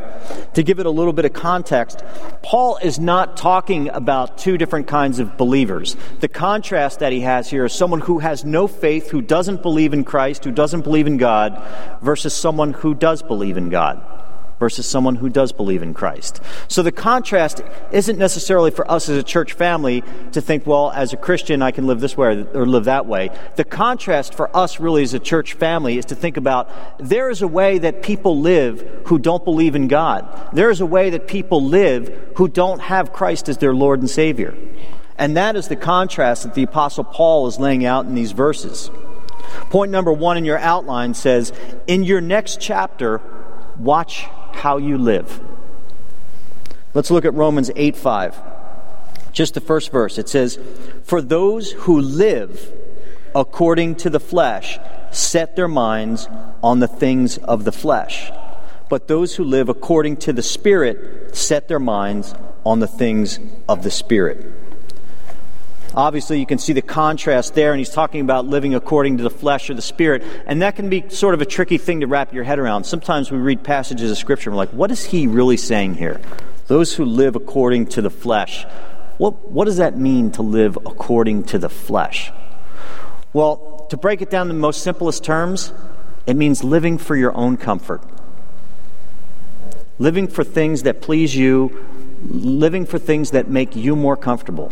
to 0.54 0.64
give 0.64 0.80
it 0.80 0.86
a 0.86 0.90
little 0.90 1.14
bit 1.14 1.26
of 1.26 1.34
context, 1.34 2.04
Paul 2.42 2.78
is 2.78 3.00
not 3.00 3.38
talking 3.38 3.90
about 3.90 4.38
two 4.38 4.58
different 4.58 4.88
kinds 4.88 5.20
of 5.20 5.38
believers. 5.38 5.96
The 6.20 6.28
contrast 6.28 7.00
that 7.00 7.12
he 7.12 7.22
has 7.22 7.50
here 7.50 7.66
is 7.66 7.74
someone 7.74 8.02
who 8.02 8.20
has 8.20 8.46
no 8.46 8.68
faith, 8.68 9.10
who 9.10 9.22
doesn't 9.22 9.62
believe 9.62 9.94
in 9.94 10.04
Christ, 10.04 10.44
who 10.44 10.52
doesn't 10.52 10.82
believe 10.82 11.08
in 11.08 11.18
God, 11.18 11.62
versus 12.02 12.34
someone 12.34 12.74
who 12.74 12.94
does 12.94 13.22
believe 13.22 13.58
in 13.58 13.70
God 13.70 14.19
versus 14.60 14.86
someone 14.86 15.16
who 15.16 15.30
does 15.30 15.52
believe 15.52 15.82
in 15.82 15.94
Christ. 15.94 16.42
So 16.68 16.84
the 16.84 16.92
contrast 16.92 17.62
isn't 17.92 18.20
necessarily 18.20 18.72
for 18.72 18.90
us 18.92 19.10
as 19.10 19.18
a 19.18 19.24
church 19.24 19.54
family 19.54 20.04
to 20.34 20.42
think, 20.42 20.68
well, 20.68 20.92
as 20.92 21.14
a 21.14 21.18
Christian, 21.18 21.62
I 21.62 21.72
can 21.72 21.88
live 21.88 22.02
this 22.02 22.18
way 22.18 22.46
or 22.54 22.66
live 22.66 22.86
that 22.86 23.06
way. 23.06 23.30
The 23.56 23.64
contrast 23.64 24.34
for 24.34 24.56
us 24.56 24.80
really 24.80 25.04
as 25.04 25.14
a 25.14 25.20
church 25.20 25.54
family 25.54 25.98
is 25.98 26.06
to 26.06 26.16
think 26.16 26.38
about 26.38 26.70
there 27.00 27.30
is 27.30 27.42
a 27.42 27.48
way 27.48 27.80
that 27.80 28.04
people 28.04 28.40
live 28.40 29.04
who 29.06 29.18
don't 29.18 29.44
believe 29.46 29.76
in 29.76 29.88
God. 29.88 30.50
There 30.54 30.70
is 30.70 30.82
a 30.82 30.86
way 30.86 31.10
that 31.12 31.28
people 31.28 31.64
live 31.64 32.34
who 32.36 32.48
don't 32.48 32.80
have 32.80 33.14
Christ 33.14 33.50
as 33.50 33.58
their 33.58 33.74
Lord 33.74 34.00
and 34.00 34.10
Savior. 34.10 34.56
And 35.18 35.36
that 35.36 35.56
is 35.56 35.68
the 35.68 35.76
contrast 35.76 36.44
that 36.44 36.54
the 36.54 36.64
Apostle 36.64 37.04
Paul 37.04 37.48
is 37.48 37.60
laying 37.60 37.86
out 37.86 38.06
in 38.06 38.16
these 38.16 38.32
verses. 38.32 38.90
Point 39.70 39.92
number 39.92 40.14
one 40.14 40.38
in 40.38 40.46
your 40.46 40.58
outline 40.58 41.14
says, 41.14 41.52
In 41.88 42.04
your 42.04 42.22
next 42.22 42.62
chapter, 42.62 43.22
watch 43.78 44.28
how 44.56 44.78
you 44.78 44.98
live. 44.98 45.40
Let's 46.94 47.12
look 47.12 47.26
at 47.26 47.34
Romans 47.34 47.72
8 47.76 47.96
5. 47.96 48.36
Just 49.32 49.54
the 49.54 49.62
first 49.62 49.92
verse. 49.92 50.18
It 50.18 50.28
says, 50.28 50.60
For 51.04 51.22
those 51.22 51.72
who 51.72 52.02
live 52.02 52.74
according 53.36 53.96
to 53.96 54.10
the 54.10 54.20
flesh 54.20 54.80
set 55.12 55.56
their 55.56 55.68
minds 55.68 56.28
on 56.64 56.80
the 56.80 56.88
things 56.88 57.38
of 57.38 57.64
the 57.64 57.72
flesh. 57.72 58.32
But 58.90 59.08
those 59.08 59.36
who 59.36 59.44
live 59.44 59.70
according 59.70 60.18
to 60.18 60.34
the 60.34 60.42
Spirit 60.42 61.36
set 61.36 61.68
their 61.68 61.80
minds 61.80 62.34
on 62.66 62.80
the 62.80 62.88
things 62.88 63.40
of 63.68 63.84
the 63.84 63.92
Spirit. 63.92 64.46
Obviously, 66.00 66.40
you 66.40 66.46
can 66.46 66.60
see 66.60 66.72
the 66.72 66.82
contrast 66.82 67.56
there, 67.56 67.74
and 67.74 67.78
he's 67.78 67.90
talking 67.90 68.22
about 68.22 68.46
living 68.46 68.74
according 68.74 69.18
to 69.18 69.24
the 69.24 69.30
flesh 69.30 69.70
or 69.70 69.74
the 69.74 69.82
spirit, 69.82 70.24
and 70.46 70.62
that 70.62 70.78
can 70.78 70.90
be 70.90 71.04
sort 71.10 71.34
of 71.34 71.42
a 71.42 71.46
tricky 71.46 71.78
thing 71.78 72.00
to 72.00 72.08
wrap 72.08 72.34
your 72.34 72.46
head 72.46 72.58
around. 72.58 72.86
Sometimes 72.86 73.30
we 73.30 73.38
read 73.38 73.66
passages 73.66 74.10
of 74.10 74.18
Scripture 74.18 74.50
and 74.50 74.56
we're 74.56 74.64
like, 74.64 74.70
what 74.70 74.92
is 74.92 75.04
he 75.04 75.28
really 75.28 75.58
saying 75.58 75.96
here? 75.96 76.22
Those 76.68 76.96
who 76.96 77.04
live 77.04 77.36
according 77.36 77.88
to 77.88 78.02
the 78.02 78.10
flesh. 78.10 78.66
What, 79.18 79.50
what 79.50 79.66
does 79.66 79.76
that 79.76 79.98
mean 79.98 80.32
to 80.32 80.42
live 80.42 80.78
according 80.78 81.44
to 81.48 81.60
the 81.60 81.68
flesh? 81.68 82.32
Well, 83.34 83.86
to 83.90 83.98
break 83.98 84.22
it 84.22 84.30
down 84.30 84.50
in 84.50 84.56
the 84.56 84.62
most 84.62 84.82
simplest 84.84 85.26
terms, 85.26 85.74
it 86.26 86.38
means 86.38 86.64
living 86.64 86.98
for 86.98 87.18
your 87.18 87.36
own 87.36 87.58
comfort, 87.58 88.02
living 89.98 90.30
for 90.30 90.46
things 90.46 90.84
that 90.84 91.02
please 91.02 91.36
you, 91.36 91.86
living 92.24 92.86
for 92.86 92.98
things 92.98 93.32
that 93.32 93.50
make 93.50 93.76
you 93.76 93.98
more 93.98 94.16
comfortable. 94.16 94.72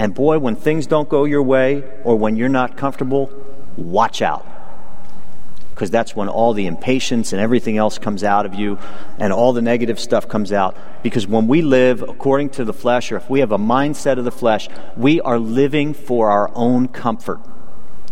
And 0.00 0.14
boy, 0.14 0.38
when 0.38 0.56
things 0.56 0.86
don't 0.86 1.10
go 1.10 1.24
your 1.26 1.42
way 1.42 1.84
or 2.04 2.16
when 2.16 2.34
you're 2.34 2.48
not 2.48 2.78
comfortable, 2.78 3.30
watch 3.76 4.22
out. 4.22 4.46
Because 5.74 5.90
that's 5.90 6.16
when 6.16 6.26
all 6.26 6.54
the 6.54 6.66
impatience 6.66 7.34
and 7.34 7.40
everything 7.40 7.76
else 7.76 7.98
comes 7.98 8.24
out 8.24 8.46
of 8.46 8.54
you 8.54 8.78
and 9.18 9.30
all 9.30 9.52
the 9.52 9.60
negative 9.60 10.00
stuff 10.00 10.26
comes 10.26 10.54
out. 10.54 10.74
Because 11.02 11.26
when 11.26 11.48
we 11.48 11.60
live 11.60 12.00
according 12.00 12.48
to 12.50 12.64
the 12.64 12.72
flesh, 12.72 13.12
or 13.12 13.16
if 13.16 13.28
we 13.28 13.40
have 13.40 13.52
a 13.52 13.58
mindset 13.58 14.16
of 14.16 14.24
the 14.24 14.32
flesh, 14.32 14.70
we 14.96 15.20
are 15.20 15.38
living 15.38 15.92
for 15.92 16.30
our 16.30 16.50
own 16.54 16.88
comfort. 16.88 17.40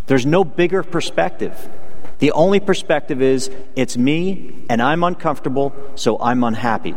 There's 0.08 0.26
no 0.26 0.44
bigger 0.44 0.82
perspective. 0.82 1.70
The 2.18 2.32
only 2.32 2.60
perspective 2.60 3.22
is 3.22 3.50
it's 3.76 3.96
me 3.96 4.66
and 4.68 4.82
I'm 4.82 5.02
uncomfortable, 5.04 5.74
so 5.94 6.18
I'm 6.20 6.44
unhappy. 6.44 6.96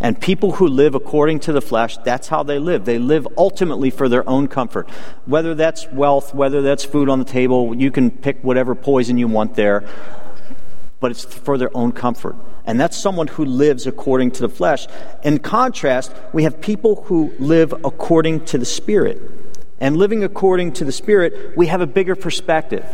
And 0.00 0.20
people 0.20 0.52
who 0.52 0.68
live 0.68 0.94
according 0.94 1.40
to 1.40 1.52
the 1.52 1.60
flesh, 1.60 1.96
that's 1.98 2.28
how 2.28 2.44
they 2.44 2.58
live. 2.58 2.84
They 2.84 2.98
live 2.98 3.26
ultimately 3.36 3.90
for 3.90 4.08
their 4.08 4.28
own 4.28 4.46
comfort. 4.46 4.88
Whether 5.26 5.54
that's 5.54 5.90
wealth, 5.90 6.32
whether 6.34 6.62
that's 6.62 6.84
food 6.84 7.08
on 7.08 7.18
the 7.18 7.24
table, 7.24 7.74
you 7.74 7.90
can 7.90 8.10
pick 8.10 8.42
whatever 8.44 8.76
poison 8.76 9.18
you 9.18 9.26
want 9.26 9.54
there, 9.54 9.88
but 11.00 11.10
it's 11.10 11.24
for 11.24 11.58
their 11.58 11.76
own 11.76 11.90
comfort. 11.92 12.36
And 12.64 12.78
that's 12.78 12.96
someone 12.96 13.26
who 13.26 13.44
lives 13.44 13.86
according 13.86 14.32
to 14.32 14.42
the 14.42 14.48
flesh. 14.48 14.86
In 15.24 15.38
contrast, 15.38 16.14
we 16.32 16.44
have 16.44 16.60
people 16.60 17.02
who 17.04 17.32
live 17.38 17.72
according 17.84 18.44
to 18.46 18.58
the 18.58 18.66
Spirit. 18.66 19.20
And 19.80 19.96
living 19.96 20.22
according 20.22 20.72
to 20.74 20.84
the 20.84 20.92
Spirit, 20.92 21.56
we 21.56 21.68
have 21.68 21.80
a 21.80 21.86
bigger 21.86 22.14
perspective. 22.14 22.84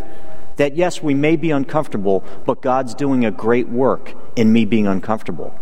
That 0.56 0.76
yes, 0.76 1.02
we 1.02 1.14
may 1.14 1.37
be 1.37 1.50
uncomfortable, 1.50 2.25
but 2.46 2.62
God's 2.62 2.94
doing 2.94 3.25
a 3.25 3.30
great 3.30 3.68
work 3.68 4.14
in 4.37 4.52
me 4.52 4.64
being 4.64 4.87
uncomfortable. 4.87 5.58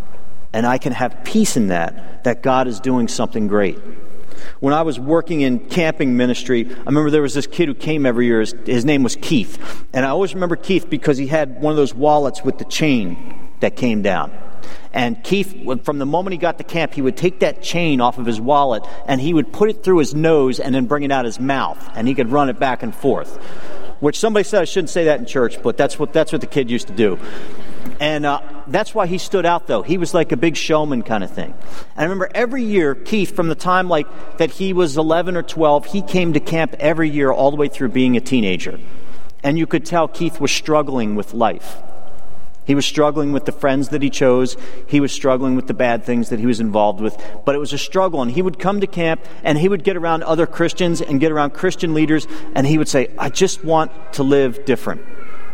And 0.52 0.66
I 0.66 0.78
can 0.78 0.92
have 0.92 1.24
peace 1.24 1.56
in 1.56 1.68
that, 1.68 2.24
that 2.24 2.42
God 2.42 2.68
is 2.68 2.80
doing 2.80 3.08
something 3.08 3.46
great. 3.46 3.78
When 4.60 4.74
I 4.74 4.82
was 4.82 4.98
working 4.98 5.40
in 5.40 5.60
camping 5.68 6.16
ministry, 6.16 6.66
I 6.70 6.84
remember 6.84 7.10
there 7.10 7.22
was 7.22 7.34
this 7.34 7.46
kid 7.46 7.68
who 7.68 7.74
came 7.74 8.06
every 8.06 8.26
year. 8.26 8.40
His, 8.40 8.54
his 8.66 8.84
name 8.84 9.02
was 9.02 9.16
Keith. 9.16 9.86
And 9.92 10.04
I 10.04 10.10
always 10.10 10.34
remember 10.34 10.56
Keith 10.56 10.88
because 10.90 11.18
he 11.18 11.26
had 11.26 11.60
one 11.60 11.72
of 11.72 11.76
those 11.76 11.94
wallets 11.94 12.42
with 12.44 12.58
the 12.58 12.64
chain 12.64 13.50
that 13.60 13.76
came 13.76 14.02
down. 14.02 14.32
And 14.92 15.22
Keith, 15.24 15.84
from 15.84 15.98
the 15.98 16.06
moment 16.06 16.32
he 16.32 16.38
got 16.38 16.58
to 16.58 16.64
camp, 16.64 16.94
he 16.94 17.02
would 17.02 17.16
take 17.16 17.40
that 17.40 17.62
chain 17.62 18.00
off 18.00 18.18
of 18.18 18.26
his 18.26 18.40
wallet 18.40 18.84
and 19.06 19.20
he 19.20 19.32
would 19.32 19.52
put 19.52 19.70
it 19.70 19.82
through 19.82 19.98
his 19.98 20.14
nose 20.14 20.60
and 20.60 20.74
then 20.74 20.86
bring 20.86 21.02
it 21.02 21.10
out 21.10 21.24
his 21.24 21.40
mouth. 21.40 21.90
And 21.94 22.06
he 22.06 22.14
could 22.14 22.30
run 22.30 22.48
it 22.48 22.58
back 22.58 22.82
and 22.82 22.94
forth. 22.94 23.36
Which 24.00 24.18
somebody 24.18 24.44
said 24.44 24.62
I 24.62 24.64
shouldn't 24.64 24.90
say 24.90 25.04
that 25.04 25.20
in 25.20 25.26
church, 25.26 25.62
but 25.62 25.76
that's 25.76 25.98
what, 25.98 26.12
that's 26.12 26.32
what 26.32 26.40
the 26.40 26.46
kid 26.46 26.70
used 26.70 26.88
to 26.88 26.92
do. 26.92 27.18
And 28.00 28.26
uh, 28.26 28.40
that's 28.66 28.94
why 28.94 29.06
he 29.06 29.18
stood 29.18 29.46
out, 29.46 29.66
though. 29.66 29.82
He 29.82 29.98
was 29.98 30.14
like 30.14 30.32
a 30.32 30.36
big 30.36 30.56
showman 30.56 31.02
kind 31.02 31.24
of 31.24 31.30
thing. 31.30 31.52
And 31.52 31.98
I 31.98 32.02
remember 32.02 32.30
every 32.34 32.64
year, 32.64 32.94
Keith, 32.94 33.34
from 33.34 33.48
the 33.48 33.54
time 33.54 33.88
like 33.88 34.06
that 34.38 34.50
he 34.50 34.72
was 34.72 34.96
11 34.96 35.36
or 35.36 35.42
12, 35.42 35.86
he 35.86 36.02
came 36.02 36.32
to 36.32 36.40
camp 36.40 36.74
every 36.78 37.10
year 37.10 37.30
all 37.30 37.50
the 37.50 37.56
way 37.56 37.68
through 37.68 37.90
being 37.90 38.16
a 38.16 38.20
teenager. 38.20 38.78
And 39.42 39.58
you 39.58 39.66
could 39.66 39.84
tell 39.84 40.08
Keith 40.08 40.40
was 40.40 40.52
struggling 40.52 41.16
with 41.16 41.34
life. 41.34 41.82
He 42.64 42.74
was 42.76 42.86
struggling 42.86 43.32
with 43.32 43.44
the 43.44 43.52
friends 43.52 43.88
that 43.88 44.02
he 44.02 44.10
chose. 44.10 44.56
He 44.86 45.00
was 45.00 45.10
struggling 45.10 45.56
with 45.56 45.66
the 45.66 45.74
bad 45.74 46.04
things 46.04 46.28
that 46.28 46.38
he 46.38 46.46
was 46.46 46.60
involved 46.60 47.00
with. 47.00 47.20
But 47.44 47.54
it 47.54 47.58
was 47.58 47.72
a 47.72 47.78
struggle. 47.78 48.22
And 48.22 48.30
he 48.30 48.42
would 48.42 48.58
come 48.58 48.80
to 48.80 48.86
camp 48.86 49.24
and 49.42 49.58
he 49.58 49.68
would 49.68 49.82
get 49.82 49.96
around 49.96 50.22
other 50.22 50.46
Christians 50.46 51.00
and 51.00 51.18
get 51.18 51.32
around 51.32 51.54
Christian 51.54 51.92
leaders. 51.92 52.28
And 52.54 52.66
he 52.66 52.78
would 52.78 52.88
say, 52.88 53.08
I 53.18 53.30
just 53.30 53.64
want 53.64 53.90
to 54.14 54.22
live 54.22 54.64
different. 54.64 55.02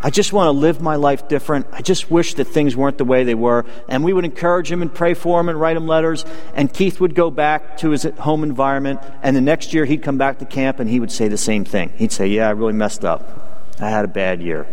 I 0.01 0.11
just 0.11 0.33
want 0.33 0.47
to 0.47 0.53
live 0.53 0.81
my 0.81 0.97
life 0.97 1.29
different. 1.29 1.67
I 1.73 1.83
just 1.83 2.11
wish 2.11 2.35
that 2.35 2.45
things 2.45 2.77
weren't 2.77 2.99
the 2.99 3.05
way 3.05 3.25
they 3.25 3.35
were. 3.35 3.65
And 3.89 4.05
we 4.05 4.13
would 4.13 4.25
encourage 4.25 4.71
him 4.71 4.83
and 4.83 4.95
pray 4.95 5.15
for 5.15 5.41
him 5.41 5.49
and 5.49 5.61
write 5.61 5.77
him 5.77 5.87
letters. 5.87 6.25
And 6.55 6.73
Keith 6.73 7.01
would 7.01 7.15
go 7.15 7.31
back 7.31 7.79
to 7.79 7.91
his 7.91 8.05
home 8.19 8.45
environment. 8.45 9.01
And 9.23 9.35
the 9.35 9.41
next 9.41 9.75
year 9.75 9.85
he'd 9.85 10.03
come 10.03 10.19
back 10.19 10.39
to 10.39 10.45
camp 10.45 10.79
and 10.79 10.89
he 10.89 11.01
would 11.01 11.11
say 11.11 11.29
the 11.29 11.37
same 11.39 11.65
thing. 11.65 11.93
He'd 11.97 12.13
say, 12.13 12.29
Yeah, 12.29 12.49
I 12.49 12.51
really 12.51 12.75
messed 12.75 13.05
up. 13.05 13.75
I 13.81 13.91
had 13.91 14.05
a 14.05 14.09
bad 14.09 14.43
year 14.43 14.67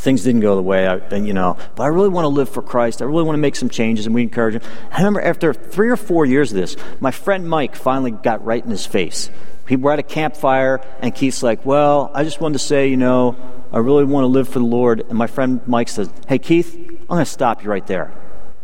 things 0.00 0.24
didn't 0.24 0.40
go 0.40 0.56
the 0.56 0.62
way 0.62 0.86
I, 0.86 0.96
uh, 0.96 1.16
you 1.16 1.34
know, 1.34 1.56
but 1.76 1.82
I 1.82 1.88
really 1.88 2.08
want 2.08 2.24
to 2.24 2.28
live 2.28 2.48
for 2.48 2.62
Christ. 2.62 3.02
I 3.02 3.04
really 3.04 3.22
want 3.22 3.34
to 3.34 3.40
make 3.40 3.54
some 3.54 3.68
changes, 3.68 4.06
and 4.06 4.14
we 4.14 4.22
encourage 4.22 4.54
him. 4.54 4.62
I 4.90 4.98
remember 4.98 5.20
after 5.20 5.52
three 5.52 5.90
or 5.90 5.96
four 5.96 6.24
years 6.24 6.52
of 6.52 6.56
this, 6.56 6.76
my 7.00 7.10
friend 7.10 7.48
Mike 7.48 7.76
finally 7.76 8.10
got 8.10 8.44
right 8.44 8.64
in 8.64 8.70
his 8.70 8.86
face. 8.86 9.30
We 9.68 9.76
were 9.76 9.92
at 9.92 9.98
a 9.98 10.02
campfire, 10.02 10.80
and 11.00 11.14
Keith's 11.14 11.42
like, 11.42 11.64
Well, 11.64 12.10
I 12.14 12.24
just 12.24 12.40
wanted 12.40 12.58
to 12.58 12.64
say, 12.64 12.88
you 12.88 12.96
know, 12.96 13.36
I 13.72 13.78
really 13.78 14.04
want 14.04 14.24
to 14.24 14.28
live 14.28 14.48
for 14.48 14.58
the 14.58 14.64
Lord. 14.64 15.00
And 15.08 15.16
my 15.16 15.26
friend 15.26 15.60
Mike 15.66 15.88
says, 15.88 16.10
Hey, 16.28 16.38
Keith, 16.38 16.74
I'm 16.74 17.06
going 17.06 17.20
to 17.20 17.24
stop 17.24 17.62
you 17.62 17.70
right 17.70 17.86
there. 17.86 18.12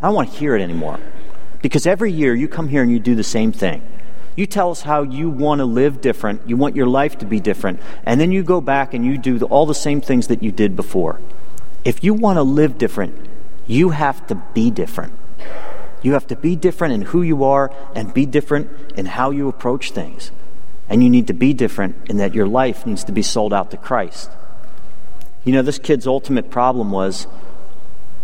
I 0.00 0.06
don't 0.06 0.14
want 0.14 0.32
to 0.32 0.38
hear 0.38 0.56
it 0.56 0.62
anymore. 0.62 0.98
Because 1.62 1.86
every 1.86 2.12
year 2.12 2.34
you 2.34 2.48
come 2.48 2.68
here 2.68 2.82
and 2.82 2.90
you 2.90 2.98
do 2.98 3.14
the 3.14 3.24
same 3.24 3.52
thing. 3.52 3.82
You 4.36 4.46
tell 4.46 4.70
us 4.70 4.82
how 4.82 5.02
you 5.02 5.30
want 5.30 5.60
to 5.60 5.64
live 5.64 6.02
different, 6.02 6.46
you 6.46 6.58
want 6.58 6.76
your 6.76 6.86
life 6.86 7.18
to 7.18 7.24
be 7.24 7.40
different, 7.40 7.80
and 8.04 8.20
then 8.20 8.30
you 8.30 8.42
go 8.42 8.60
back 8.60 8.92
and 8.92 9.04
you 9.04 9.16
do 9.16 9.38
all 9.46 9.64
the 9.64 9.74
same 9.74 10.02
things 10.02 10.26
that 10.26 10.42
you 10.42 10.52
did 10.52 10.76
before. 10.76 11.20
If 11.84 12.04
you 12.04 12.12
want 12.12 12.36
to 12.36 12.42
live 12.42 12.76
different, 12.76 13.28
you 13.66 13.90
have 13.90 14.26
to 14.26 14.34
be 14.34 14.70
different. 14.70 15.14
You 16.02 16.12
have 16.12 16.26
to 16.26 16.36
be 16.36 16.54
different 16.54 16.92
in 16.92 17.02
who 17.02 17.22
you 17.22 17.44
are 17.44 17.72
and 17.94 18.12
be 18.12 18.26
different 18.26 18.70
in 18.96 19.06
how 19.06 19.30
you 19.30 19.48
approach 19.48 19.92
things. 19.92 20.30
And 20.88 21.02
you 21.02 21.08
need 21.08 21.26
to 21.28 21.32
be 21.32 21.54
different 21.54 21.96
in 22.10 22.18
that 22.18 22.34
your 22.34 22.46
life 22.46 22.86
needs 22.86 23.04
to 23.04 23.12
be 23.12 23.22
sold 23.22 23.54
out 23.54 23.70
to 23.70 23.76
Christ. 23.76 24.30
You 25.46 25.52
know, 25.52 25.62
this 25.62 25.78
kid's 25.78 26.08
ultimate 26.08 26.50
problem 26.50 26.90
was 26.90 27.28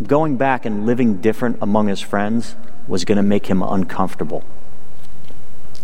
going 0.03 0.39
back 0.39 0.67
and 0.67 0.87
living 0.87 1.21
different 1.21 1.59
among 1.63 1.87
his 1.87 2.01
friends 2.01 2.57
was 2.89 3.05
going 3.05 3.17
to 3.17 3.23
make 3.23 3.47
him 3.47 3.63
uncomfortable. 3.63 4.43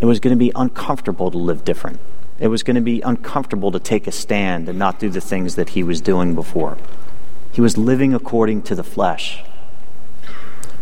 It 0.00 0.06
was 0.06 0.18
going 0.18 0.34
to 0.34 0.38
be 0.38 0.50
uncomfortable 0.56 1.30
to 1.30 1.38
live 1.38 1.64
different. 1.64 2.00
It 2.40 2.48
was 2.48 2.64
going 2.64 2.74
to 2.74 2.80
be 2.80 3.00
uncomfortable 3.02 3.70
to 3.70 3.78
take 3.78 4.08
a 4.08 4.12
stand 4.12 4.68
and 4.68 4.80
not 4.80 4.98
do 4.98 5.08
the 5.08 5.20
things 5.20 5.54
that 5.54 5.70
he 5.70 5.84
was 5.84 6.00
doing 6.00 6.34
before. 6.34 6.76
He 7.52 7.60
was 7.60 7.78
living 7.78 8.14
according 8.14 8.62
to 8.62 8.74
the 8.74 8.82
flesh. 8.82 9.44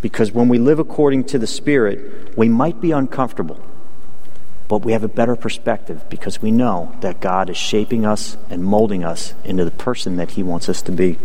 Because 0.00 0.32
when 0.32 0.48
we 0.48 0.58
live 0.58 0.78
according 0.78 1.24
to 1.24 1.38
the 1.38 1.46
Spirit, 1.46 2.34
we 2.34 2.48
might 2.48 2.80
be 2.80 2.92
uncomfortable, 2.92 3.60
but 4.68 4.84
we 4.84 4.92
have 4.92 5.04
a 5.04 5.08
better 5.08 5.36
perspective 5.36 6.04
because 6.08 6.42
we 6.42 6.50
know 6.50 6.94
that 7.00 7.20
God 7.20 7.50
is 7.50 7.56
shaping 7.56 8.04
us 8.04 8.36
and 8.50 8.64
molding 8.64 9.04
us 9.04 9.34
into 9.44 9.64
the 9.64 9.70
person 9.70 10.16
that 10.16 10.32
He 10.32 10.42
wants 10.42 10.68
us 10.68 10.82
to 10.82 10.92
be. 10.92 11.18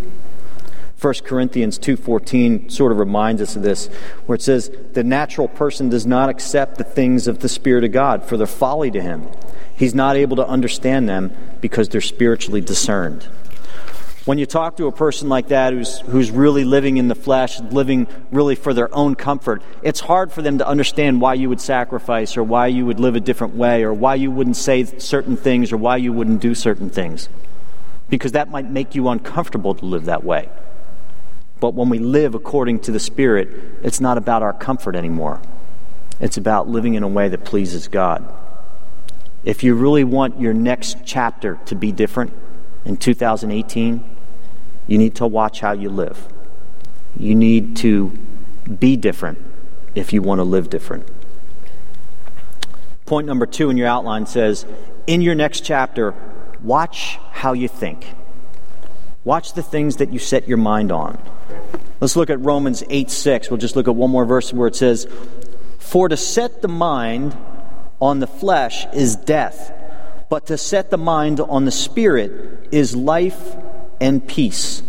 1 1.01 1.25
Corinthians 1.25 1.79
2:14 1.79 2.69
sort 2.71 2.91
of 2.91 2.99
reminds 2.99 3.41
us 3.41 3.55
of 3.55 3.63
this 3.63 3.87
where 4.27 4.35
it 4.35 4.41
says 4.41 4.69
the 4.93 5.03
natural 5.03 5.47
person 5.47 5.89
does 5.89 6.05
not 6.05 6.29
accept 6.29 6.77
the 6.77 6.83
things 6.83 7.27
of 7.27 7.39
the 7.39 7.49
spirit 7.49 7.83
of 7.83 7.91
God 7.91 8.23
for 8.23 8.37
they're 8.37 8.45
folly 8.45 8.91
to 8.91 9.01
him. 9.01 9.25
He's 9.75 9.95
not 9.95 10.15
able 10.15 10.35
to 10.35 10.47
understand 10.47 11.09
them 11.09 11.31
because 11.59 11.89
they're 11.89 12.01
spiritually 12.01 12.61
discerned. 12.61 13.27
When 14.25 14.37
you 14.37 14.45
talk 14.45 14.77
to 14.77 14.85
a 14.85 14.91
person 14.91 15.29
like 15.29 15.47
that 15.47 15.73
who's, 15.73 15.99
who's 16.01 16.29
really 16.29 16.63
living 16.63 16.97
in 16.97 17.07
the 17.07 17.15
flesh, 17.15 17.59
living 17.59 18.07
really 18.29 18.53
for 18.53 18.71
their 18.71 18.93
own 18.93 19.15
comfort, 19.15 19.63
it's 19.81 19.99
hard 19.99 20.31
for 20.31 20.43
them 20.43 20.59
to 20.59 20.67
understand 20.67 21.21
why 21.21 21.33
you 21.33 21.49
would 21.49 21.59
sacrifice 21.59 22.37
or 22.37 22.43
why 22.43 22.67
you 22.67 22.85
would 22.85 22.99
live 22.99 23.15
a 23.15 23.19
different 23.19 23.55
way 23.55 23.83
or 23.83 23.91
why 23.91 24.13
you 24.13 24.29
wouldn't 24.29 24.57
say 24.57 24.83
certain 24.85 25.35
things 25.37 25.71
or 25.71 25.77
why 25.77 25.97
you 25.97 26.13
wouldn't 26.13 26.39
do 26.39 26.53
certain 26.53 26.91
things. 26.91 27.29
Because 28.09 28.33
that 28.33 28.51
might 28.51 28.69
make 28.69 28.93
you 28.93 29.09
uncomfortable 29.09 29.73
to 29.73 29.85
live 29.85 30.05
that 30.05 30.23
way. 30.23 30.49
But 31.59 31.73
when 31.73 31.89
we 31.89 31.97
live 31.97 32.35
according 32.35 32.81
to 32.81 32.91
the 32.91 32.99
Spirit, 32.99 33.49
it's 33.81 33.99
not 33.99 34.19
about 34.19 34.43
our 34.43 34.53
comfort 34.53 34.95
anymore. 34.95 35.41
It's 36.19 36.37
about 36.37 36.67
living 36.67 36.93
in 36.93 37.01
a 37.01 37.07
way 37.07 37.29
that 37.29 37.43
pleases 37.43 37.87
God. 37.87 38.31
if 39.43 39.63
you 39.63 39.73
really 39.73 40.03
want 40.03 40.39
your 40.39 40.53
next 40.53 40.97
chapter 41.03 41.59
to 41.65 41.73
be 41.73 41.91
different 41.91 42.31
in 42.85 42.95
2018, 42.97 44.10
you 44.91 44.97
need 44.97 45.15
to 45.15 45.25
watch 45.25 45.61
how 45.61 45.71
you 45.71 45.89
live. 45.89 46.27
You 47.15 47.33
need 47.33 47.77
to 47.77 48.09
be 48.77 48.97
different 48.97 49.37
if 49.95 50.11
you 50.11 50.21
want 50.21 50.39
to 50.39 50.43
live 50.43 50.69
different. 50.69 51.07
Point 53.05 53.25
number 53.25 53.45
two 53.45 53.69
in 53.69 53.77
your 53.77 53.87
outline 53.87 54.25
says 54.25 54.65
in 55.07 55.21
your 55.21 55.33
next 55.33 55.63
chapter, 55.63 56.13
watch 56.61 57.17
how 57.31 57.53
you 57.53 57.69
think. 57.69 58.05
Watch 59.23 59.53
the 59.53 59.63
things 59.63 59.95
that 59.95 60.11
you 60.11 60.19
set 60.19 60.49
your 60.49 60.57
mind 60.57 60.91
on. 60.91 61.17
Let's 62.01 62.17
look 62.17 62.29
at 62.29 62.41
Romans 62.41 62.83
8 62.89 63.09
6. 63.09 63.49
We'll 63.49 63.59
just 63.59 63.77
look 63.77 63.87
at 63.87 63.95
one 63.95 64.11
more 64.11 64.25
verse 64.25 64.51
where 64.51 64.67
it 64.67 64.75
says, 64.75 65.07
For 65.79 66.09
to 66.09 66.17
set 66.17 66.61
the 66.61 66.67
mind 66.67 67.37
on 68.01 68.19
the 68.19 68.27
flesh 68.27 68.85
is 68.93 69.15
death, 69.15 69.71
but 70.29 70.47
to 70.47 70.57
set 70.57 70.89
the 70.89 70.97
mind 70.97 71.39
on 71.39 71.63
the 71.63 71.71
spirit 71.71 72.67
is 72.73 72.93
life 72.93 73.55
and 74.01 74.27
peace. 74.27 74.81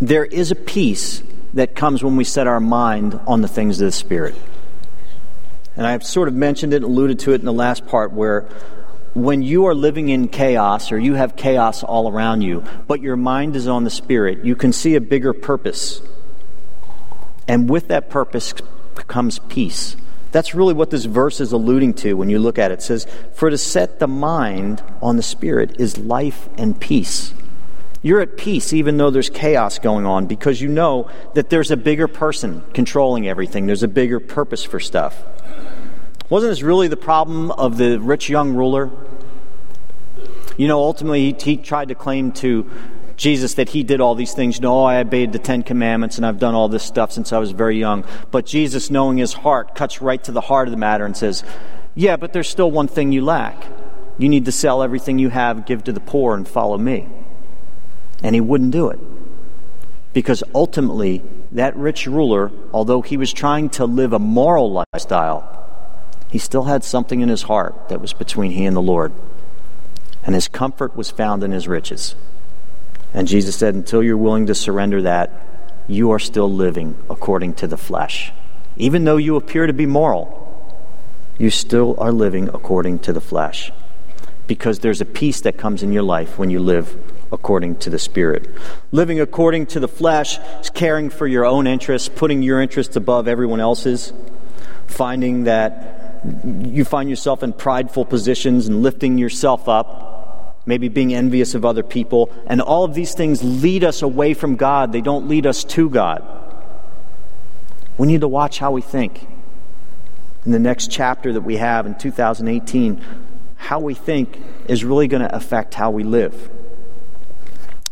There 0.00 0.24
is 0.24 0.50
a 0.50 0.56
peace 0.56 1.22
that 1.52 1.76
comes 1.76 2.02
when 2.02 2.16
we 2.16 2.24
set 2.24 2.48
our 2.48 2.58
mind 2.58 3.20
on 3.26 3.42
the 3.42 3.48
things 3.48 3.80
of 3.80 3.86
the 3.86 3.92
Spirit. 3.92 4.34
And 5.76 5.86
I've 5.86 6.02
sort 6.02 6.28
of 6.28 6.34
mentioned 6.34 6.72
it 6.72 6.82
alluded 6.82 7.20
to 7.20 7.32
it 7.32 7.40
in 7.40 7.44
the 7.44 7.52
last 7.52 7.86
part 7.86 8.12
where 8.12 8.48
when 9.12 9.42
you 9.42 9.66
are 9.66 9.74
living 9.74 10.08
in 10.08 10.28
chaos 10.28 10.90
or 10.90 10.98
you 10.98 11.14
have 11.14 11.36
chaos 11.36 11.84
all 11.84 12.10
around 12.10 12.42
you, 12.42 12.64
but 12.88 13.00
your 13.00 13.16
mind 13.16 13.54
is 13.54 13.68
on 13.68 13.84
the 13.84 13.90
Spirit, 13.90 14.44
you 14.44 14.56
can 14.56 14.72
see 14.72 14.94
a 14.96 15.00
bigger 15.00 15.32
purpose. 15.32 16.00
And 17.46 17.68
with 17.68 17.88
that 17.88 18.08
purpose 18.08 18.54
comes 19.06 19.38
peace. 19.40 19.96
That's 20.34 20.52
really 20.52 20.74
what 20.74 20.90
this 20.90 21.04
verse 21.04 21.40
is 21.40 21.52
alluding 21.52 21.94
to 21.94 22.14
when 22.14 22.28
you 22.28 22.40
look 22.40 22.58
at 22.58 22.72
it. 22.72 22.80
It 22.80 22.82
says, 22.82 23.06
For 23.34 23.50
to 23.50 23.56
set 23.56 24.00
the 24.00 24.08
mind 24.08 24.82
on 25.00 25.14
the 25.14 25.22
Spirit 25.22 25.76
is 25.78 25.96
life 25.96 26.48
and 26.58 26.78
peace. 26.80 27.32
You're 28.02 28.18
at 28.18 28.36
peace 28.36 28.72
even 28.72 28.96
though 28.96 29.10
there's 29.10 29.30
chaos 29.30 29.78
going 29.78 30.06
on 30.06 30.26
because 30.26 30.60
you 30.60 30.66
know 30.66 31.08
that 31.34 31.50
there's 31.50 31.70
a 31.70 31.76
bigger 31.76 32.08
person 32.08 32.64
controlling 32.72 33.28
everything, 33.28 33.66
there's 33.66 33.84
a 33.84 33.88
bigger 33.88 34.18
purpose 34.18 34.64
for 34.64 34.80
stuff. 34.80 35.22
Wasn't 36.28 36.50
this 36.50 36.62
really 36.62 36.88
the 36.88 36.96
problem 36.96 37.52
of 37.52 37.76
the 37.76 38.00
rich 38.00 38.28
young 38.28 38.54
ruler? 38.54 38.90
You 40.56 40.66
know, 40.66 40.80
ultimately, 40.80 41.32
he, 41.32 41.36
he 41.38 41.56
tried 41.58 41.90
to 41.90 41.94
claim 41.94 42.32
to 42.32 42.68
Jesus 43.16 43.54
that 43.54 43.68
he 43.68 43.84
did 43.84 44.00
all 44.00 44.14
these 44.14 44.34
things. 44.34 44.60
No, 44.60 44.84
I 44.84 44.98
obeyed 44.98 45.32
the 45.32 45.38
Ten 45.38 45.62
Commandments 45.62 46.16
and 46.16 46.26
I've 46.26 46.38
done 46.38 46.54
all 46.54 46.68
this 46.68 46.82
stuff 46.82 47.12
since 47.12 47.32
I 47.32 47.38
was 47.38 47.52
very 47.52 47.78
young. 47.78 48.04
But 48.30 48.46
Jesus, 48.46 48.90
knowing 48.90 49.18
his 49.18 49.32
heart, 49.32 49.74
cuts 49.74 50.02
right 50.02 50.22
to 50.24 50.32
the 50.32 50.40
heart 50.40 50.68
of 50.68 50.72
the 50.72 50.78
matter 50.78 51.04
and 51.04 51.16
says, 51.16 51.44
Yeah, 51.94 52.16
but 52.16 52.32
there's 52.32 52.48
still 52.48 52.70
one 52.70 52.88
thing 52.88 53.12
you 53.12 53.22
lack. 53.22 53.66
You 54.18 54.28
need 54.28 54.44
to 54.44 54.52
sell 54.52 54.82
everything 54.82 55.18
you 55.18 55.28
have, 55.28 55.66
give 55.66 55.84
to 55.84 55.92
the 55.92 56.00
poor, 56.00 56.34
and 56.34 56.46
follow 56.46 56.78
me. 56.78 57.08
And 58.22 58.34
he 58.34 58.40
wouldn't 58.40 58.70
do 58.70 58.88
it. 58.90 59.00
Because 60.12 60.44
ultimately, 60.54 61.22
that 61.52 61.76
rich 61.76 62.06
ruler, 62.06 62.52
although 62.72 63.02
he 63.02 63.16
was 63.16 63.32
trying 63.32 63.68
to 63.70 63.84
live 63.84 64.12
a 64.12 64.18
moral 64.18 64.84
lifestyle, 64.92 65.50
he 66.30 66.38
still 66.38 66.64
had 66.64 66.84
something 66.84 67.20
in 67.20 67.28
his 67.28 67.42
heart 67.42 67.88
that 67.88 68.00
was 68.00 68.12
between 68.12 68.52
he 68.52 68.64
and 68.64 68.76
the 68.76 68.82
Lord. 68.82 69.12
And 70.24 70.34
his 70.34 70.48
comfort 70.48 70.96
was 70.96 71.10
found 71.10 71.42
in 71.42 71.50
his 71.50 71.68
riches. 71.68 72.14
And 73.14 73.28
Jesus 73.28 73.56
said, 73.56 73.74
until 73.74 74.02
you're 74.02 74.16
willing 74.16 74.46
to 74.46 74.54
surrender 74.54 75.02
that, 75.02 75.30
you 75.86 76.10
are 76.10 76.18
still 76.18 76.52
living 76.52 76.96
according 77.08 77.54
to 77.54 77.66
the 77.66 77.76
flesh. 77.76 78.32
Even 78.76 79.04
though 79.04 79.16
you 79.16 79.36
appear 79.36 79.66
to 79.66 79.72
be 79.72 79.86
moral, 79.86 80.40
you 81.38 81.50
still 81.50 81.94
are 81.98 82.12
living 82.12 82.48
according 82.48 82.98
to 83.00 83.12
the 83.12 83.20
flesh. 83.20 83.70
Because 84.46 84.80
there's 84.80 85.00
a 85.00 85.06
peace 85.06 85.40
that 85.42 85.56
comes 85.56 85.82
in 85.82 85.92
your 85.92 86.02
life 86.02 86.38
when 86.38 86.50
you 86.50 86.58
live 86.60 86.96
according 87.32 87.76
to 87.76 87.90
the 87.90 87.98
Spirit. 87.98 88.48
Living 88.92 89.20
according 89.20 89.66
to 89.66 89.80
the 89.80 89.88
flesh 89.88 90.38
is 90.60 90.70
caring 90.70 91.08
for 91.08 91.26
your 91.26 91.44
own 91.44 91.66
interests, 91.66 92.08
putting 92.08 92.42
your 92.42 92.60
interests 92.60 92.96
above 92.96 93.28
everyone 93.28 93.60
else's, 93.60 94.12
finding 94.86 95.44
that 95.44 96.22
you 96.62 96.84
find 96.84 97.08
yourself 97.10 97.42
in 97.42 97.52
prideful 97.52 98.04
positions 98.04 98.66
and 98.66 98.82
lifting 98.82 99.18
yourself 99.18 99.68
up, 99.68 100.03
maybe 100.66 100.88
being 100.88 101.14
envious 101.14 101.54
of 101.54 101.64
other 101.64 101.82
people. 101.82 102.32
And 102.46 102.60
all 102.60 102.84
of 102.84 102.94
these 102.94 103.14
things 103.14 103.42
lead 103.42 103.84
us 103.84 104.02
away 104.02 104.34
from 104.34 104.56
God, 104.56 104.92
they 104.92 105.00
don't 105.00 105.28
lead 105.28 105.46
us 105.46 105.64
to 105.64 105.90
God. 105.90 106.22
We 107.96 108.06
need 108.06 108.22
to 108.22 108.28
watch 108.28 108.58
how 108.58 108.72
we 108.72 108.80
think. 108.80 109.26
In 110.44 110.52
the 110.52 110.58
next 110.58 110.90
chapter 110.90 111.32
that 111.32 111.40
we 111.42 111.56
have 111.56 111.86
in 111.86 111.96
2018, 111.96 113.00
how 113.56 113.80
we 113.80 113.94
think 113.94 114.38
is 114.68 114.84
really 114.84 115.08
going 115.08 115.22
to 115.22 115.34
affect 115.34 115.74
how 115.74 115.90
we 115.90 116.02
live. 116.04 116.50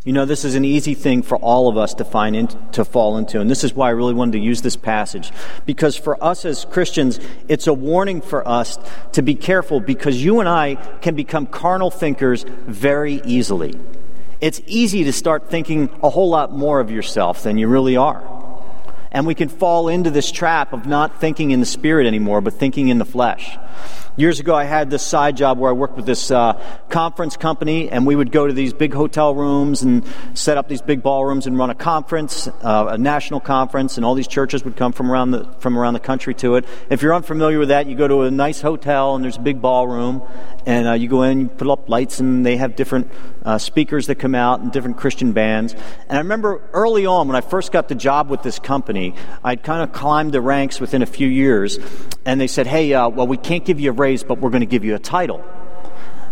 You 0.04 0.12
know, 0.12 0.24
this 0.24 0.44
is 0.44 0.56
an 0.56 0.64
easy 0.64 0.94
thing 0.94 1.22
for 1.22 1.38
all 1.38 1.68
of 1.68 1.76
us 1.76 1.94
to 1.94 2.04
find 2.04 2.34
in, 2.34 2.48
to 2.72 2.84
fall 2.84 3.18
into, 3.18 3.40
and 3.40 3.48
this 3.48 3.62
is 3.62 3.72
why 3.72 3.86
I 3.86 3.90
really 3.90 4.14
wanted 4.14 4.32
to 4.32 4.40
use 4.40 4.60
this 4.60 4.74
passage 4.74 5.30
because 5.64 5.94
for 5.96 6.22
us 6.22 6.44
as 6.44 6.64
Christians, 6.64 7.20
it's 7.46 7.68
a 7.68 7.72
warning 7.72 8.20
for 8.20 8.46
us 8.46 8.80
to 9.12 9.22
be 9.22 9.36
careful 9.36 9.78
because 9.78 10.22
you 10.22 10.40
and 10.40 10.48
I 10.48 10.74
can 10.74 11.14
become 11.14 11.46
carnal 11.46 11.92
thinkers 11.92 12.44
very 12.66 13.22
easily. 13.24 13.78
It's 14.40 14.60
easy 14.66 15.04
to 15.04 15.12
start 15.12 15.48
thinking 15.48 15.88
a 16.02 16.10
whole 16.10 16.30
lot 16.30 16.52
more 16.52 16.80
of 16.80 16.90
yourself 16.90 17.44
than 17.44 17.56
you 17.56 17.68
really 17.68 17.96
are. 17.96 18.28
And 19.12 19.24
we 19.24 19.36
can 19.36 19.48
fall 19.48 19.86
into 19.86 20.10
this 20.10 20.32
trap 20.32 20.72
of 20.72 20.84
not 20.84 21.20
thinking 21.20 21.52
in 21.52 21.60
the 21.60 21.66
spirit 21.66 22.08
anymore, 22.08 22.40
but 22.40 22.54
thinking 22.54 22.88
in 22.88 22.98
the 22.98 23.04
flesh. 23.04 23.56
Years 24.14 24.40
ago, 24.40 24.54
I 24.54 24.64
had 24.64 24.90
this 24.90 25.02
side 25.02 25.38
job 25.38 25.58
where 25.58 25.70
I 25.70 25.72
worked 25.72 25.96
with 25.96 26.04
this 26.04 26.30
uh, 26.30 26.62
conference 26.90 27.38
company, 27.38 27.88
and 27.88 28.06
we 28.06 28.14
would 28.14 28.30
go 28.30 28.46
to 28.46 28.52
these 28.52 28.74
big 28.74 28.92
hotel 28.92 29.34
rooms 29.34 29.80
and 29.80 30.04
set 30.34 30.58
up 30.58 30.68
these 30.68 30.82
big 30.82 31.02
ballrooms 31.02 31.46
and 31.46 31.56
run 31.56 31.70
a 31.70 31.74
conference, 31.74 32.46
uh, 32.46 32.88
a 32.90 32.98
national 32.98 33.40
conference, 33.40 33.96
and 33.96 34.04
all 34.04 34.14
these 34.14 34.28
churches 34.28 34.66
would 34.66 34.76
come 34.76 34.92
from 34.92 35.10
around 35.10 35.30
the 35.30 35.44
from 35.60 35.78
around 35.78 35.94
the 35.94 36.00
country 36.00 36.34
to 36.34 36.56
it. 36.56 36.66
If 36.90 37.00
you're 37.00 37.14
unfamiliar 37.14 37.58
with 37.58 37.68
that, 37.68 37.86
you 37.86 37.96
go 37.96 38.06
to 38.06 38.20
a 38.22 38.30
nice 38.30 38.60
hotel 38.60 39.14
and 39.14 39.24
there's 39.24 39.38
a 39.38 39.40
big 39.40 39.62
ballroom, 39.62 40.22
and 40.66 40.88
uh, 40.88 40.92
you 40.92 41.08
go 41.08 41.22
in, 41.22 41.40
you 41.40 41.48
put 41.48 41.70
up 41.70 41.88
lights, 41.88 42.20
and 42.20 42.44
they 42.44 42.58
have 42.58 42.76
different 42.76 43.10
uh, 43.46 43.56
speakers 43.56 44.08
that 44.08 44.16
come 44.16 44.34
out 44.34 44.60
and 44.60 44.72
different 44.72 44.98
Christian 44.98 45.32
bands. 45.32 45.72
And 45.72 46.18
I 46.18 46.18
remember 46.18 46.60
early 46.74 47.06
on 47.06 47.28
when 47.28 47.36
I 47.36 47.40
first 47.40 47.72
got 47.72 47.88
the 47.88 47.94
job 47.94 48.28
with 48.28 48.42
this 48.42 48.58
company, 48.58 49.14
I'd 49.42 49.62
kind 49.62 49.82
of 49.82 49.94
climbed 49.94 50.32
the 50.32 50.42
ranks 50.42 50.80
within 50.80 51.00
a 51.00 51.06
few 51.06 51.28
years, 51.28 51.78
and 52.26 52.38
they 52.38 52.46
said, 52.46 52.66
"Hey, 52.66 52.92
uh, 52.92 53.08
well, 53.08 53.26
we 53.26 53.38
can't 53.38 53.64
give 53.64 53.80
you 53.80 53.88
a 53.88 54.01
but 54.26 54.38
we're 54.38 54.50
going 54.50 54.60
to 54.60 54.66
give 54.66 54.84
you 54.84 54.94
a 54.94 54.98
title. 54.98 55.44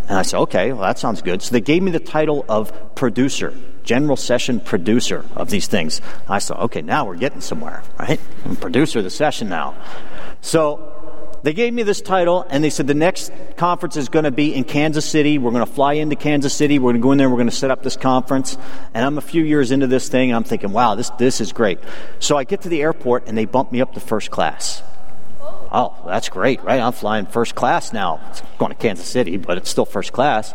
And 0.08 0.18
I 0.18 0.22
said, 0.22 0.40
okay, 0.40 0.72
well, 0.72 0.82
that 0.82 0.98
sounds 0.98 1.22
good. 1.22 1.40
So 1.40 1.52
they 1.52 1.60
gave 1.60 1.84
me 1.84 1.92
the 1.92 2.00
title 2.00 2.44
of 2.48 2.96
producer, 2.96 3.54
general 3.84 4.16
session 4.16 4.58
producer 4.58 5.24
of 5.36 5.50
these 5.50 5.68
things. 5.68 6.00
I 6.28 6.40
said, 6.40 6.56
okay, 6.56 6.82
now 6.82 7.06
we're 7.06 7.16
getting 7.16 7.40
somewhere, 7.40 7.84
right? 7.96 8.20
I'm 8.44 8.56
producer 8.56 8.98
of 8.98 9.04
the 9.04 9.10
session 9.10 9.48
now. 9.48 9.76
So 10.40 11.38
they 11.44 11.52
gave 11.52 11.72
me 11.72 11.84
this 11.84 12.00
title, 12.00 12.44
and 12.50 12.64
they 12.64 12.70
said 12.70 12.88
the 12.88 12.94
next 12.94 13.32
conference 13.56 13.96
is 13.96 14.08
going 14.08 14.24
to 14.24 14.32
be 14.32 14.52
in 14.52 14.64
Kansas 14.64 15.06
City. 15.06 15.38
We're 15.38 15.52
going 15.52 15.64
to 15.64 15.72
fly 15.72 15.92
into 15.92 16.16
Kansas 16.16 16.52
City. 16.52 16.80
We're 16.80 16.90
going 16.90 17.00
to 17.00 17.06
go 17.06 17.12
in 17.12 17.18
there. 17.18 17.28
And 17.28 17.32
we're 17.32 17.38
going 17.38 17.50
to 17.50 17.54
set 17.54 17.70
up 17.70 17.84
this 17.84 17.96
conference. 17.96 18.58
And 18.92 19.04
I'm 19.04 19.16
a 19.16 19.22
few 19.22 19.44
years 19.44 19.70
into 19.70 19.86
this 19.86 20.08
thing, 20.08 20.30
and 20.30 20.36
I'm 20.36 20.44
thinking, 20.44 20.72
wow, 20.72 20.96
this, 20.96 21.10
this 21.10 21.40
is 21.40 21.52
great. 21.52 21.78
So 22.18 22.36
I 22.36 22.42
get 22.42 22.62
to 22.62 22.68
the 22.68 22.82
airport, 22.82 23.28
and 23.28 23.38
they 23.38 23.44
bump 23.44 23.70
me 23.70 23.80
up 23.80 23.94
to 23.94 24.00
first 24.00 24.32
class 24.32 24.82
oh, 25.72 25.94
that's 26.06 26.28
great, 26.28 26.62
right? 26.62 26.80
I'm 26.80 26.92
flying 26.92 27.26
first 27.26 27.54
class 27.54 27.92
now. 27.92 28.20
It's 28.30 28.42
going 28.58 28.72
to 28.72 28.78
Kansas 28.78 29.06
City, 29.06 29.36
but 29.36 29.58
it's 29.58 29.70
still 29.70 29.84
first 29.84 30.12
class. 30.12 30.54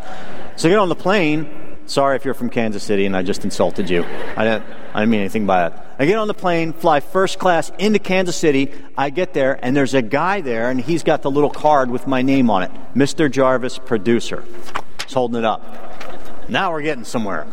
So 0.56 0.68
I 0.68 0.70
get 0.70 0.78
on 0.78 0.88
the 0.88 0.94
plane. 0.94 1.78
Sorry 1.86 2.16
if 2.16 2.24
you're 2.24 2.34
from 2.34 2.50
Kansas 2.50 2.82
City 2.82 3.06
and 3.06 3.16
I 3.16 3.22
just 3.22 3.44
insulted 3.44 3.88
you. 3.88 4.04
I 4.36 4.44
didn't, 4.44 4.64
I 4.92 5.00
didn't 5.00 5.10
mean 5.10 5.20
anything 5.20 5.46
by 5.46 5.68
it. 5.68 5.72
I 5.98 6.06
get 6.06 6.18
on 6.18 6.26
the 6.26 6.34
plane, 6.34 6.72
fly 6.72 7.00
first 7.00 7.38
class 7.38 7.70
into 7.78 7.98
Kansas 7.98 8.36
City. 8.36 8.72
I 8.98 9.10
get 9.10 9.32
there, 9.34 9.58
and 9.64 9.76
there's 9.76 9.94
a 9.94 10.02
guy 10.02 10.40
there, 10.40 10.68
and 10.68 10.80
he's 10.80 11.02
got 11.04 11.22
the 11.22 11.30
little 11.30 11.50
card 11.50 11.90
with 11.90 12.06
my 12.06 12.22
name 12.22 12.50
on 12.50 12.64
it 12.64 12.70
Mr. 12.94 13.30
Jarvis, 13.30 13.78
producer. 13.78 14.44
He's 15.04 15.14
holding 15.14 15.38
it 15.38 15.44
up. 15.44 15.62
Now 16.48 16.72
we're 16.72 16.82
getting 16.82 17.04
somewhere. 17.04 17.46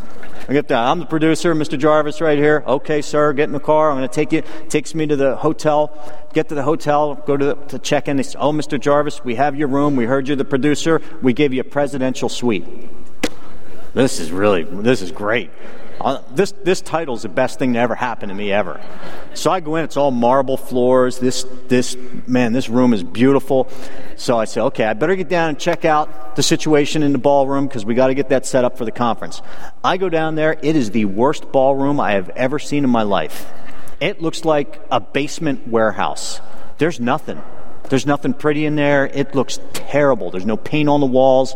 I 0.48 0.52
get. 0.52 0.70
I'm 0.70 0.98
the 0.98 1.06
producer, 1.06 1.54
Mr. 1.54 1.78
Jarvis, 1.78 2.20
right 2.20 2.38
here. 2.38 2.62
Okay, 2.66 3.00
sir, 3.00 3.32
get 3.32 3.44
in 3.44 3.52
the 3.52 3.60
car. 3.60 3.90
I'm 3.90 3.96
going 3.96 4.08
to 4.08 4.14
take 4.14 4.32
you. 4.32 4.42
Takes 4.68 4.94
me 4.94 5.06
to 5.06 5.16
the 5.16 5.36
hotel. 5.36 5.96
Get 6.34 6.48
to 6.48 6.54
the 6.54 6.64
hotel, 6.64 7.14
go 7.14 7.36
to, 7.36 7.44
the, 7.44 7.54
to 7.54 7.78
check 7.78 8.08
in. 8.08 8.16
They 8.16 8.24
say, 8.24 8.38
Oh, 8.38 8.52
Mr. 8.52 8.78
Jarvis, 8.78 9.24
we 9.24 9.36
have 9.36 9.56
your 9.56 9.68
room. 9.68 9.94
We 9.94 10.04
heard 10.04 10.26
you're 10.26 10.36
the 10.36 10.44
producer. 10.44 11.00
We 11.22 11.32
gave 11.32 11.54
you 11.54 11.60
a 11.60 11.64
presidential 11.64 12.28
suite. 12.28 12.66
This 13.94 14.18
is 14.18 14.32
really, 14.32 14.64
this 14.64 15.00
is 15.00 15.12
great. 15.12 15.50
Uh, 16.00 16.20
this 16.32 16.52
this 16.64 16.80
title 16.80 17.14
is 17.14 17.22
the 17.22 17.28
best 17.28 17.58
thing 17.58 17.74
to 17.74 17.78
ever 17.78 17.94
happen 17.94 18.28
to 18.28 18.34
me 18.34 18.52
ever. 18.52 18.80
So 19.34 19.50
I 19.50 19.60
go 19.60 19.76
in, 19.76 19.84
it's 19.84 19.96
all 19.96 20.10
marble 20.10 20.56
floors. 20.56 21.18
This 21.18 21.44
this 21.68 21.96
man, 22.26 22.52
this 22.52 22.68
room 22.68 22.92
is 22.92 23.02
beautiful. 23.02 23.68
So 24.16 24.38
I 24.38 24.44
say, 24.44 24.60
okay, 24.60 24.84
I 24.84 24.94
better 24.94 25.16
get 25.16 25.28
down 25.28 25.50
and 25.50 25.58
check 25.58 25.84
out 25.84 26.36
the 26.36 26.42
situation 26.42 27.02
in 27.02 27.12
the 27.12 27.18
ballroom 27.18 27.66
because 27.66 27.84
we 27.84 27.94
got 27.94 28.08
to 28.08 28.14
get 28.14 28.30
that 28.30 28.46
set 28.46 28.64
up 28.64 28.76
for 28.76 28.84
the 28.84 28.92
conference. 28.92 29.40
I 29.82 29.96
go 29.96 30.08
down 30.08 30.34
there. 30.34 30.58
It 30.62 30.76
is 30.76 30.90
the 30.90 31.04
worst 31.04 31.52
ballroom 31.52 32.00
I 32.00 32.12
have 32.12 32.30
ever 32.30 32.58
seen 32.58 32.84
in 32.84 32.90
my 32.90 33.02
life. 33.02 33.50
It 34.00 34.20
looks 34.20 34.44
like 34.44 34.80
a 34.90 35.00
basement 35.00 35.68
warehouse. 35.68 36.40
There's 36.78 36.98
nothing. 36.98 37.40
There's 37.88 38.06
nothing 38.06 38.34
pretty 38.34 38.66
in 38.66 38.76
there. 38.76 39.06
It 39.06 39.34
looks 39.34 39.60
terrible. 39.72 40.30
There's 40.30 40.46
no 40.46 40.56
paint 40.56 40.88
on 40.88 41.00
the 41.00 41.06
walls. 41.06 41.54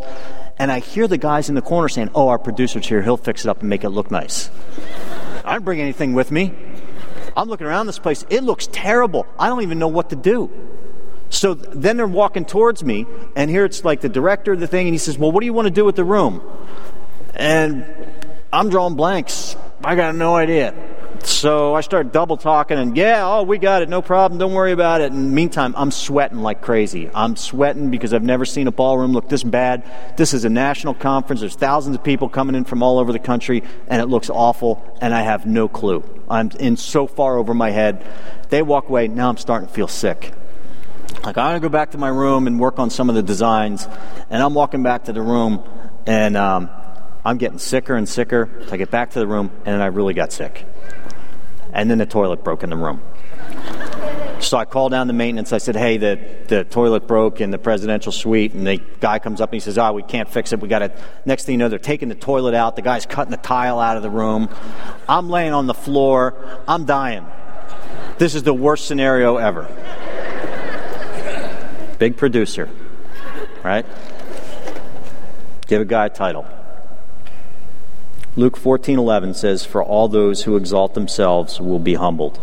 And 0.58 0.72
I 0.72 0.80
hear 0.80 1.06
the 1.06 1.18
guys 1.18 1.48
in 1.48 1.54
the 1.54 1.62
corner 1.62 1.88
saying, 1.88 2.10
Oh, 2.14 2.28
our 2.28 2.38
producer's 2.38 2.86
here. 2.86 3.02
He'll 3.02 3.16
fix 3.16 3.44
it 3.44 3.48
up 3.48 3.60
and 3.60 3.68
make 3.68 3.84
it 3.84 3.90
look 3.90 4.10
nice. 4.10 4.50
I 5.44 5.52
didn't 5.52 5.64
bring 5.64 5.80
anything 5.80 6.14
with 6.14 6.30
me. 6.30 6.52
I'm 7.36 7.48
looking 7.48 7.66
around 7.66 7.86
this 7.86 7.98
place. 7.98 8.24
It 8.30 8.42
looks 8.42 8.68
terrible. 8.72 9.26
I 9.38 9.48
don't 9.48 9.62
even 9.62 9.78
know 9.78 9.88
what 9.88 10.10
to 10.10 10.16
do. 10.16 10.50
So 11.30 11.54
then 11.54 11.96
they're 11.96 12.06
walking 12.06 12.44
towards 12.44 12.82
me, 12.82 13.06
and 13.36 13.50
here 13.50 13.64
it's 13.64 13.84
like 13.84 14.00
the 14.00 14.08
director 14.08 14.54
of 14.54 14.60
the 14.60 14.66
thing, 14.66 14.86
and 14.86 14.94
he 14.94 14.98
says, 14.98 15.18
Well, 15.18 15.30
what 15.30 15.40
do 15.40 15.46
you 15.46 15.52
want 15.52 15.66
to 15.66 15.70
do 15.70 15.84
with 15.84 15.94
the 15.94 16.04
room? 16.04 16.42
And 17.34 17.86
I'm 18.52 18.70
drawing 18.70 18.96
blanks. 18.96 19.56
I 19.84 19.94
got 19.94 20.14
no 20.14 20.34
idea. 20.34 20.74
So 21.24 21.74
I 21.74 21.82
start 21.82 22.12
double 22.12 22.36
talking 22.36 22.78
and, 22.78 22.96
yeah, 22.96 23.22
oh, 23.24 23.42
we 23.42 23.58
got 23.58 23.82
it, 23.82 23.88
no 23.88 24.02
problem, 24.02 24.38
don't 24.38 24.54
worry 24.54 24.72
about 24.72 25.00
it. 25.00 25.12
And 25.12 25.32
meantime, 25.32 25.74
I'm 25.76 25.90
sweating 25.90 26.38
like 26.38 26.62
crazy. 26.62 27.10
I'm 27.14 27.36
sweating 27.36 27.90
because 27.90 28.12
I've 28.12 28.22
never 28.22 28.44
seen 28.44 28.66
a 28.66 28.72
ballroom 28.72 29.12
look 29.12 29.28
this 29.28 29.42
bad. 29.42 29.88
This 30.16 30.34
is 30.34 30.44
a 30.44 30.48
national 30.48 30.94
conference. 30.94 31.40
There's 31.40 31.54
thousands 31.54 31.96
of 31.96 32.02
people 32.02 32.28
coming 32.28 32.54
in 32.56 32.64
from 32.64 32.82
all 32.82 32.98
over 32.98 33.12
the 33.12 33.18
country, 33.18 33.62
and 33.88 34.02
it 34.02 34.06
looks 34.06 34.30
awful, 34.30 34.82
and 35.00 35.14
I 35.14 35.22
have 35.22 35.46
no 35.46 35.68
clue. 35.68 36.02
I'm 36.28 36.50
in 36.58 36.76
so 36.76 37.06
far 37.06 37.36
over 37.36 37.54
my 37.54 37.70
head. 37.70 38.04
They 38.48 38.62
walk 38.62 38.88
away, 38.88 39.08
now 39.08 39.28
I'm 39.28 39.36
starting 39.36 39.68
to 39.68 39.74
feel 39.74 39.88
sick. 39.88 40.32
Like, 41.24 41.36
I'm 41.36 41.54
to 41.54 41.60
go 41.60 41.68
back 41.68 41.92
to 41.92 41.98
my 41.98 42.08
room 42.08 42.46
and 42.46 42.58
work 42.58 42.78
on 42.78 42.90
some 42.90 43.08
of 43.08 43.14
the 43.14 43.22
designs. 43.22 43.86
And 44.30 44.42
I'm 44.42 44.54
walking 44.54 44.82
back 44.82 45.04
to 45.04 45.12
the 45.12 45.22
room, 45.22 45.62
and 46.06 46.36
um, 46.36 46.70
I'm 47.24 47.38
getting 47.38 47.58
sicker 47.58 47.94
and 47.94 48.08
sicker. 48.08 48.48
I 48.72 48.76
get 48.76 48.90
back 48.90 49.10
to 49.10 49.18
the 49.18 49.26
room, 49.26 49.50
and 49.64 49.82
I 49.82 49.86
really 49.86 50.14
got 50.14 50.32
sick 50.32 50.66
and 51.72 51.90
then 51.90 51.98
the 51.98 52.06
toilet 52.06 52.44
broke 52.44 52.62
in 52.62 52.70
the 52.70 52.76
room. 52.76 53.02
So 54.40 54.56
I 54.56 54.64
called 54.64 54.92
down 54.92 55.08
the 55.08 55.12
maintenance. 55.12 55.52
I 55.52 55.58
said, 55.58 55.74
"Hey, 55.74 55.96
the, 55.96 56.18
the 56.46 56.64
toilet 56.64 57.08
broke 57.08 57.40
in 57.40 57.50
the 57.50 57.58
presidential 57.58 58.12
suite." 58.12 58.54
And 58.54 58.66
the 58.66 58.80
guy 59.00 59.18
comes 59.18 59.40
up 59.40 59.50
and 59.50 59.54
he 59.54 59.60
says, 59.60 59.78
"Oh, 59.78 59.92
we 59.92 60.02
can't 60.02 60.28
fix 60.28 60.52
it. 60.52 60.60
We 60.60 60.68
got 60.68 60.82
it." 60.82 60.96
Next 61.26 61.44
thing 61.44 61.54
you 61.54 61.58
know, 61.58 61.68
they're 61.68 61.78
taking 61.78 62.08
the 62.08 62.14
toilet 62.14 62.54
out. 62.54 62.76
The 62.76 62.82
guy's 62.82 63.04
cutting 63.04 63.32
the 63.32 63.36
tile 63.36 63.80
out 63.80 63.96
of 63.96 64.02
the 64.02 64.10
room. 64.10 64.48
I'm 65.08 65.28
laying 65.28 65.52
on 65.52 65.66
the 65.66 65.74
floor. 65.74 66.34
I'm 66.68 66.84
dying. 66.84 67.26
This 68.18 68.34
is 68.34 68.44
the 68.44 68.54
worst 68.54 68.86
scenario 68.86 69.36
ever. 69.36 69.66
Big 71.98 72.16
producer, 72.16 72.70
right? 73.64 73.84
Give 75.66 75.82
a 75.82 75.84
guy 75.84 76.06
a 76.06 76.10
title. 76.10 76.46
Luke 78.38 78.56
14:11 78.56 79.34
says, 79.34 79.64
"For 79.64 79.82
all 79.82 80.06
those 80.06 80.44
who 80.44 80.54
exalt 80.54 80.94
themselves 80.94 81.60
will 81.60 81.80
be 81.80 81.94
humbled, 81.94 82.38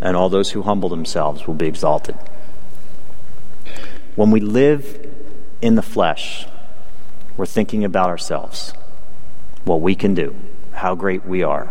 and 0.00 0.16
all 0.16 0.28
those 0.28 0.50
who 0.50 0.62
humble 0.62 0.88
themselves 0.88 1.46
will 1.46 1.54
be 1.54 1.68
exalted." 1.68 2.16
When 4.16 4.32
we 4.32 4.40
live 4.40 5.08
in 5.60 5.76
the 5.76 5.82
flesh, 5.82 6.48
we're 7.36 7.46
thinking 7.46 7.84
about 7.84 8.08
ourselves, 8.08 8.74
what 9.64 9.80
we 9.80 9.94
can 9.94 10.14
do, 10.14 10.34
how 10.72 10.96
great 10.96 11.24
we 11.24 11.44
are, 11.44 11.68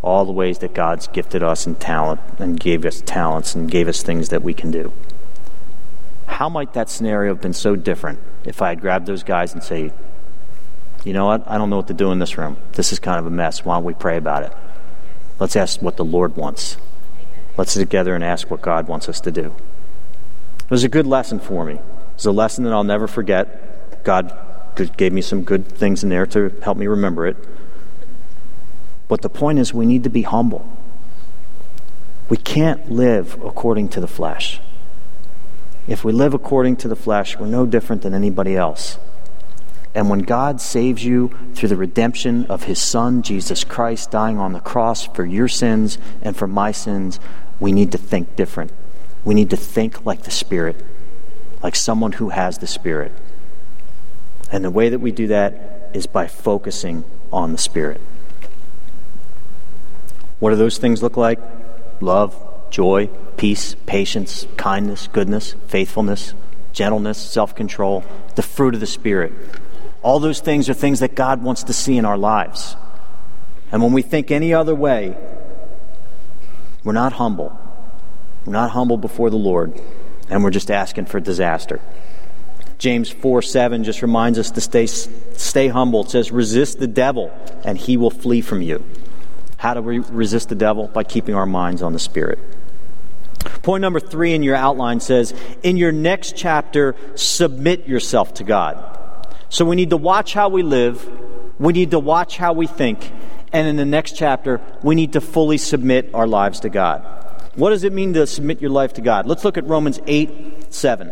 all 0.00 0.24
the 0.24 0.32
ways 0.32 0.60
that 0.60 0.72
God's 0.72 1.06
gifted 1.06 1.42
us 1.42 1.66
in 1.66 1.74
talent 1.74 2.20
and 2.38 2.58
gave 2.58 2.86
us 2.86 3.02
talents 3.04 3.54
and 3.54 3.70
gave 3.70 3.88
us 3.88 4.02
things 4.02 4.30
that 4.30 4.42
we 4.42 4.54
can 4.54 4.70
do. 4.70 4.90
How 6.24 6.48
might 6.48 6.72
that 6.72 6.88
scenario 6.88 7.34
have 7.34 7.42
been 7.42 7.52
so 7.52 7.76
different 7.76 8.20
if 8.46 8.62
I 8.62 8.70
had 8.70 8.80
grabbed 8.80 9.04
those 9.04 9.22
guys 9.22 9.52
and 9.52 9.62
say, 9.62 9.92
you 11.04 11.12
know 11.12 11.26
what? 11.26 11.48
I 11.48 11.58
don't 11.58 11.70
know 11.70 11.76
what 11.76 11.88
to 11.88 11.94
do 11.94 12.10
in 12.12 12.18
this 12.18 12.36
room. 12.36 12.56
This 12.72 12.92
is 12.92 12.98
kind 12.98 13.18
of 13.18 13.26
a 13.26 13.30
mess. 13.30 13.64
Why 13.64 13.76
don't 13.76 13.84
we 13.84 13.94
pray 13.94 14.16
about 14.16 14.42
it? 14.42 14.52
Let's 15.38 15.56
ask 15.56 15.80
what 15.80 15.96
the 15.96 16.04
Lord 16.04 16.36
wants. 16.36 16.76
Let's 17.56 17.72
sit 17.72 17.80
together 17.80 18.14
and 18.14 18.24
ask 18.24 18.50
what 18.50 18.60
God 18.60 18.88
wants 18.88 19.08
us 19.08 19.20
to 19.22 19.30
do. 19.30 19.54
It 20.60 20.70
was 20.70 20.84
a 20.84 20.88
good 20.88 21.06
lesson 21.06 21.38
for 21.40 21.64
me. 21.64 21.74
It 21.74 21.82
was 22.14 22.26
a 22.26 22.32
lesson 22.32 22.64
that 22.64 22.72
I'll 22.72 22.84
never 22.84 23.06
forget. 23.06 24.04
God 24.04 24.36
gave 24.96 25.12
me 25.12 25.22
some 25.22 25.42
good 25.42 25.66
things 25.66 26.02
in 26.02 26.08
there 26.08 26.26
to 26.26 26.50
help 26.62 26.76
me 26.76 26.86
remember 26.86 27.26
it. 27.26 27.36
But 29.08 29.22
the 29.22 29.30
point 29.30 29.58
is, 29.58 29.72
we 29.72 29.86
need 29.86 30.04
to 30.04 30.10
be 30.10 30.22
humble. 30.22 30.68
We 32.28 32.36
can't 32.36 32.90
live 32.90 33.42
according 33.42 33.88
to 33.90 34.00
the 34.00 34.06
flesh. 34.06 34.60
If 35.86 36.04
we 36.04 36.12
live 36.12 36.34
according 36.34 36.76
to 36.76 36.88
the 36.88 36.96
flesh, 36.96 37.38
we're 37.38 37.46
no 37.46 37.64
different 37.64 38.02
than 38.02 38.12
anybody 38.12 38.54
else. 38.54 38.98
And 39.98 40.08
when 40.08 40.20
God 40.20 40.60
saves 40.60 41.04
you 41.04 41.36
through 41.54 41.70
the 41.70 41.76
redemption 41.76 42.46
of 42.46 42.62
his 42.62 42.80
Son, 42.80 43.20
Jesus 43.22 43.64
Christ, 43.64 44.12
dying 44.12 44.38
on 44.38 44.52
the 44.52 44.60
cross 44.60 45.04
for 45.08 45.26
your 45.26 45.48
sins 45.48 45.98
and 46.22 46.36
for 46.36 46.46
my 46.46 46.70
sins, 46.70 47.18
we 47.58 47.72
need 47.72 47.90
to 47.90 47.98
think 47.98 48.36
different. 48.36 48.70
We 49.24 49.34
need 49.34 49.50
to 49.50 49.56
think 49.56 50.06
like 50.06 50.22
the 50.22 50.30
Spirit, 50.30 50.84
like 51.64 51.74
someone 51.74 52.12
who 52.12 52.28
has 52.28 52.58
the 52.58 52.66
Spirit. 52.68 53.10
And 54.52 54.64
the 54.64 54.70
way 54.70 54.88
that 54.88 55.00
we 55.00 55.10
do 55.10 55.26
that 55.26 55.90
is 55.92 56.06
by 56.06 56.28
focusing 56.28 57.02
on 57.32 57.50
the 57.50 57.58
Spirit. 57.58 58.00
What 60.38 60.50
do 60.50 60.56
those 60.56 60.78
things 60.78 61.02
look 61.02 61.16
like? 61.16 61.40
Love, 62.00 62.40
joy, 62.70 63.08
peace, 63.36 63.74
patience, 63.86 64.46
kindness, 64.56 65.08
goodness, 65.08 65.56
faithfulness, 65.66 66.34
gentleness, 66.72 67.18
self 67.18 67.56
control, 67.56 68.04
the 68.36 68.42
fruit 68.42 68.74
of 68.74 68.80
the 68.80 68.86
Spirit. 68.86 69.32
All 70.02 70.20
those 70.20 70.40
things 70.40 70.68
are 70.68 70.74
things 70.74 71.00
that 71.00 71.14
God 71.14 71.42
wants 71.42 71.64
to 71.64 71.72
see 71.72 71.96
in 71.96 72.04
our 72.04 72.18
lives. 72.18 72.76
And 73.72 73.82
when 73.82 73.92
we 73.92 74.02
think 74.02 74.30
any 74.30 74.54
other 74.54 74.74
way, 74.74 75.16
we're 76.84 76.92
not 76.92 77.14
humble. 77.14 77.58
We're 78.44 78.52
not 78.52 78.70
humble 78.70 78.96
before 78.96 79.30
the 79.30 79.36
Lord, 79.36 79.78
and 80.30 80.42
we're 80.42 80.50
just 80.50 80.70
asking 80.70 81.06
for 81.06 81.20
disaster. 81.20 81.80
James 82.78 83.10
4 83.10 83.42
7 83.42 83.84
just 83.84 84.02
reminds 84.02 84.38
us 84.38 84.52
to 84.52 84.60
stay, 84.60 84.86
stay 84.86 85.68
humble. 85.68 86.02
It 86.04 86.10
says, 86.10 86.30
resist 86.30 86.78
the 86.78 86.86
devil, 86.86 87.32
and 87.64 87.76
he 87.76 87.96
will 87.96 88.10
flee 88.10 88.40
from 88.40 88.62
you. 88.62 88.84
How 89.56 89.74
do 89.74 89.82
we 89.82 89.98
resist 89.98 90.48
the 90.48 90.54
devil? 90.54 90.86
By 90.86 91.02
keeping 91.02 91.34
our 91.34 91.46
minds 91.46 91.82
on 91.82 91.92
the 91.92 91.98
Spirit. 91.98 92.38
Point 93.62 93.82
number 93.82 94.00
three 94.00 94.32
in 94.32 94.42
your 94.42 94.54
outline 94.54 95.00
says, 95.00 95.34
in 95.62 95.76
your 95.76 95.92
next 95.92 96.36
chapter, 96.36 96.94
submit 97.16 97.86
yourself 97.88 98.34
to 98.34 98.44
God. 98.44 98.97
So 99.50 99.64
we 99.64 99.76
need 99.76 99.90
to 99.90 99.96
watch 99.96 100.34
how 100.34 100.48
we 100.48 100.62
live, 100.62 101.08
we 101.58 101.72
need 101.72 101.92
to 101.92 101.98
watch 101.98 102.36
how 102.36 102.52
we 102.52 102.66
think, 102.66 103.10
and 103.52 103.66
in 103.66 103.76
the 103.76 103.86
next 103.86 104.16
chapter, 104.16 104.60
we 104.82 104.94
need 104.94 105.14
to 105.14 105.20
fully 105.20 105.58
submit 105.58 106.10
our 106.14 106.26
lives 106.26 106.60
to 106.60 106.68
God. 106.68 107.02
What 107.54 107.70
does 107.70 107.82
it 107.82 107.92
mean 107.92 108.12
to 108.12 108.26
submit 108.26 108.60
your 108.60 108.70
life 108.70 108.92
to 108.94 109.00
God? 109.00 109.26
Let's 109.26 109.44
look 109.44 109.56
at 109.56 109.66
Romans 109.66 110.00
8 110.06 110.72
7. 110.72 111.10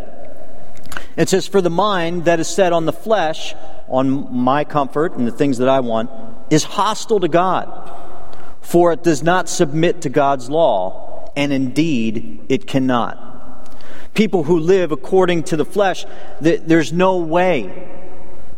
It 1.16 1.30
says, 1.30 1.46
For 1.46 1.62
the 1.62 1.70
mind 1.70 2.26
that 2.26 2.38
is 2.38 2.46
set 2.46 2.72
on 2.72 2.84
the 2.84 2.92
flesh, 2.92 3.54
on 3.88 4.34
my 4.34 4.64
comfort 4.64 5.14
and 5.14 5.26
the 5.26 5.32
things 5.32 5.58
that 5.58 5.68
I 5.68 5.80
want, 5.80 6.10
is 6.50 6.62
hostile 6.62 7.20
to 7.20 7.28
God, 7.28 7.90
for 8.60 8.92
it 8.92 9.02
does 9.02 9.22
not 9.22 9.48
submit 9.48 10.02
to 10.02 10.10
God's 10.10 10.50
law, 10.50 11.32
and 11.36 11.52
indeed 11.52 12.44
it 12.50 12.66
cannot. 12.66 13.22
People 14.12 14.44
who 14.44 14.58
live 14.58 14.92
according 14.92 15.44
to 15.44 15.56
the 15.56 15.64
flesh, 15.64 16.04
there's 16.40 16.92
no 16.92 17.18
way 17.18 17.95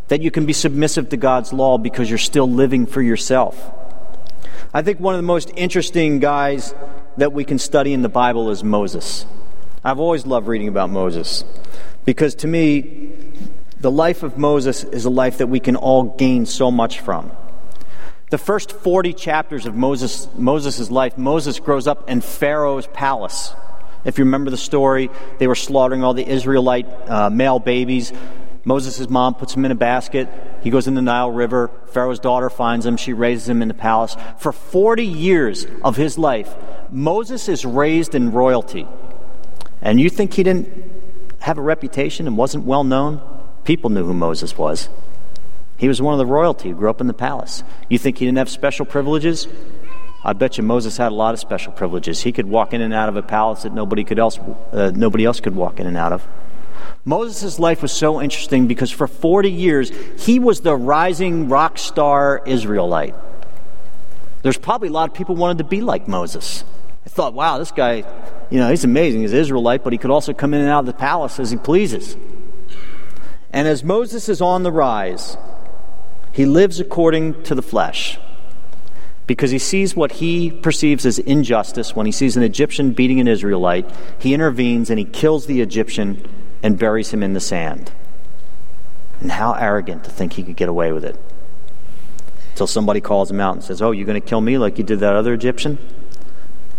that 0.09 0.21
you 0.21 0.29
can 0.29 0.45
be 0.45 0.53
submissive 0.53 1.09
to 1.09 1.17
God's 1.17 1.53
law 1.53 1.77
because 1.77 2.09
you're 2.09 2.17
still 2.17 2.49
living 2.49 2.85
for 2.85 3.01
yourself. 3.01 3.71
I 4.73 4.81
think 4.81 4.99
one 4.99 5.15
of 5.15 5.19
the 5.19 5.23
most 5.23 5.51
interesting 5.55 6.19
guys 6.19 6.75
that 7.17 7.33
we 7.33 7.43
can 7.43 7.57
study 7.57 7.93
in 7.93 8.01
the 8.01 8.09
Bible 8.09 8.49
is 8.49 8.63
Moses. 8.63 9.25
I've 9.83 9.99
always 9.99 10.25
loved 10.25 10.47
reading 10.47 10.67
about 10.67 10.89
Moses 10.89 11.43
because 12.05 12.35
to 12.35 12.47
me, 12.47 13.13
the 13.79 13.91
life 13.91 14.23
of 14.23 14.37
Moses 14.37 14.83
is 14.83 15.05
a 15.05 15.09
life 15.09 15.37
that 15.37 15.47
we 15.47 15.59
can 15.59 15.75
all 15.75 16.03
gain 16.03 16.45
so 16.45 16.69
much 16.69 16.99
from. 16.99 17.31
The 18.29 18.37
first 18.37 18.71
40 18.71 19.13
chapters 19.13 19.65
of 19.65 19.75
Moses' 19.75 20.27
Moses' 20.35 20.91
life, 20.91 21.17
Moses 21.17 21.59
grows 21.59 21.87
up 21.87 22.09
in 22.09 22.21
Pharaoh's 22.21 22.87
palace. 22.87 23.53
If 24.05 24.17
you 24.17 24.25
remember 24.25 24.51
the 24.51 24.57
story, 24.57 25.09
they 25.39 25.47
were 25.47 25.55
slaughtering 25.55 26.03
all 26.03 26.13
the 26.13 26.27
Israelite 26.27 26.87
uh, 27.09 27.29
male 27.29 27.59
babies. 27.59 28.13
Moses' 28.65 29.09
mom 29.09 29.35
puts 29.35 29.55
him 29.55 29.65
in 29.65 29.71
a 29.71 29.75
basket. 29.75 30.27
He 30.61 30.69
goes 30.69 30.87
in 30.87 30.95
the 30.95 31.01
Nile 31.01 31.31
River. 31.31 31.71
Pharaoh's 31.87 32.19
daughter 32.19 32.49
finds 32.49 32.85
him. 32.85 32.97
She 32.97 33.13
raises 33.13 33.47
him 33.47 33.61
in 33.61 33.67
the 33.67 33.73
palace. 33.73 34.15
For 34.37 34.51
40 34.51 35.05
years 35.05 35.65
of 35.83 35.95
his 35.95 36.17
life, 36.17 36.55
Moses 36.91 37.47
is 37.47 37.65
raised 37.65 38.15
in 38.15 38.31
royalty. 38.31 38.87
And 39.81 39.99
you 39.99 40.09
think 40.09 40.33
he 40.33 40.43
didn't 40.43 40.69
have 41.39 41.57
a 41.57 41.61
reputation 41.61 42.27
and 42.27 42.37
wasn't 42.37 42.65
well 42.65 42.83
known? 42.83 43.21
People 43.63 43.89
knew 43.89 44.05
who 44.05 44.13
Moses 44.13 44.57
was. 44.57 44.89
He 45.77 45.87
was 45.87 46.01
one 46.01 46.13
of 46.13 46.17
the 46.17 46.25
royalty 46.25 46.69
who 46.69 46.75
grew 46.75 46.89
up 46.89 46.99
in 46.99 47.07
the 47.07 47.13
palace. 47.13 47.63
You 47.87 47.97
think 47.97 48.17
he 48.17 48.25
didn't 48.25 48.39
have 48.39 48.49
special 48.49 48.85
privileges? 48.85 49.47
I 50.21 50.33
bet 50.33 50.57
you 50.57 50.63
Moses 50.63 50.97
had 50.97 51.13
a 51.13 51.15
lot 51.15 51.33
of 51.33 51.39
special 51.39 51.71
privileges. 51.71 52.21
He 52.21 52.33
could 52.33 52.45
walk 52.45 52.73
in 52.73 52.81
and 52.81 52.93
out 52.93 53.07
of 53.07 53.15
a 53.15 53.21
palace 53.21 53.63
that 53.63 53.73
nobody 53.73 54.03
could 54.03 54.19
else 54.19 54.37
uh, 54.37 54.91
nobody 54.93 55.23
else 55.23 55.39
could 55.39 55.55
walk 55.55 55.79
in 55.79 55.87
and 55.87 55.95
out 55.95 56.11
of. 56.11 56.27
Moses' 57.05 57.59
life 57.59 57.81
was 57.81 57.91
so 57.91 58.21
interesting 58.21 58.67
because 58.67 58.91
for 58.91 59.07
40 59.07 59.51
years, 59.51 59.91
he 60.17 60.39
was 60.39 60.61
the 60.61 60.75
rising 60.75 61.49
rock 61.49 61.77
star 61.77 62.41
Israelite. 62.45 63.15
There's 64.41 64.57
probably 64.57 64.89
a 64.89 64.91
lot 64.91 65.09
of 65.09 65.15
people 65.15 65.35
wanted 65.35 65.59
to 65.59 65.63
be 65.63 65.81
like 65.81 66.07
Moses. 66.07 66.63
I 67.05 67.09
thought, 67.09 67.33
wow, 67.33 67.57
this 67.57 67.71
guy, 67.71 68.03
You 68.51 68.59
know, 68.59 68.69
he's 68.69 68.83
amazing. 68.83 69.21
He's 69.21 69.33
Israelite, 69.33 69.83
but 69.83 69.93
he 69.93 69.99
could 69.99 70.11
also 70.11 70.33
come 70.33 70.53
in 70.53 70.61
and 70.61 70.69
out 70.69 70.81
of 70.81 70.85
the 70.85 70.93
palace 70.93 71.39
as 71.39 71.51
he 71.51 71.57
pleases. 71.57 72.17
And 73.51 73.67
as 73.67 73.83
Moses 73.83 74.29
is 74.29 74.41
on 74.41 74.63
the 74.63 74.71
rise, 74.71 75.37
he 76.31 76.45
lives 76.45 76.79
according 76.79 77.43
to 77.43 77.55
the 77.55 77.61
flesh 77.61 78.19
because 79.27 79.51
he 79.51 79.59
sees 79.59 79.95
what 79.95 80.13
he 80.13 80.51
perceives 80.51 81.05
as 81.05 81.19
injustice. 81.19 81.95
When 81.95 82.05
he 82.05 82.11
sees 82.11 82.37
an 82.37 82.43
Egyptian 82.43 82.93
beating 82.93 83.19
an 83.19 83.27
Israelite, 83.27 83.89
he 84.17 84.33
intervenes 84.33 84.89
and 84.89 84.97
he 84.97 85.05
kills 85.05 85.45
the 85.45 85.61
Egyptian 85.61 86.27
and 86.61 86.77
buries 86.77 87.11
him 87.11 87.23
in 87.23 87.33
the 87.33 87.39
sand. 87.39 87.91
And 89.21 89.31
how 89.31 89.53
arrogant 89.53 90.03
to 90.05 90.09
think 90.09 90.33
he 90.33 90.43
could 90.43 90.55
get 90.55 90.69
away 90.69 90.91
with 90.91 91.03
it. 91.03 91.17
Until 92.51 92.67
somebody 92.67 93.01
calls 93.01 93.29
him 93.31 93.39
out 93.39 93.55
and 93.55 93.63
says, 93.63 93.81
Oh, 93.81 93.91
you're 93.91 94.05
going 94.05 94.21
to 94.21 94.27
kill 94.27 94.41
me 94.41 94.57
like 94.57 94.77
you 94.77 94.83
did 94.83 94.99
that 94.99 95.15
other 95.15 95.33
Egyptian? 95.33 95.77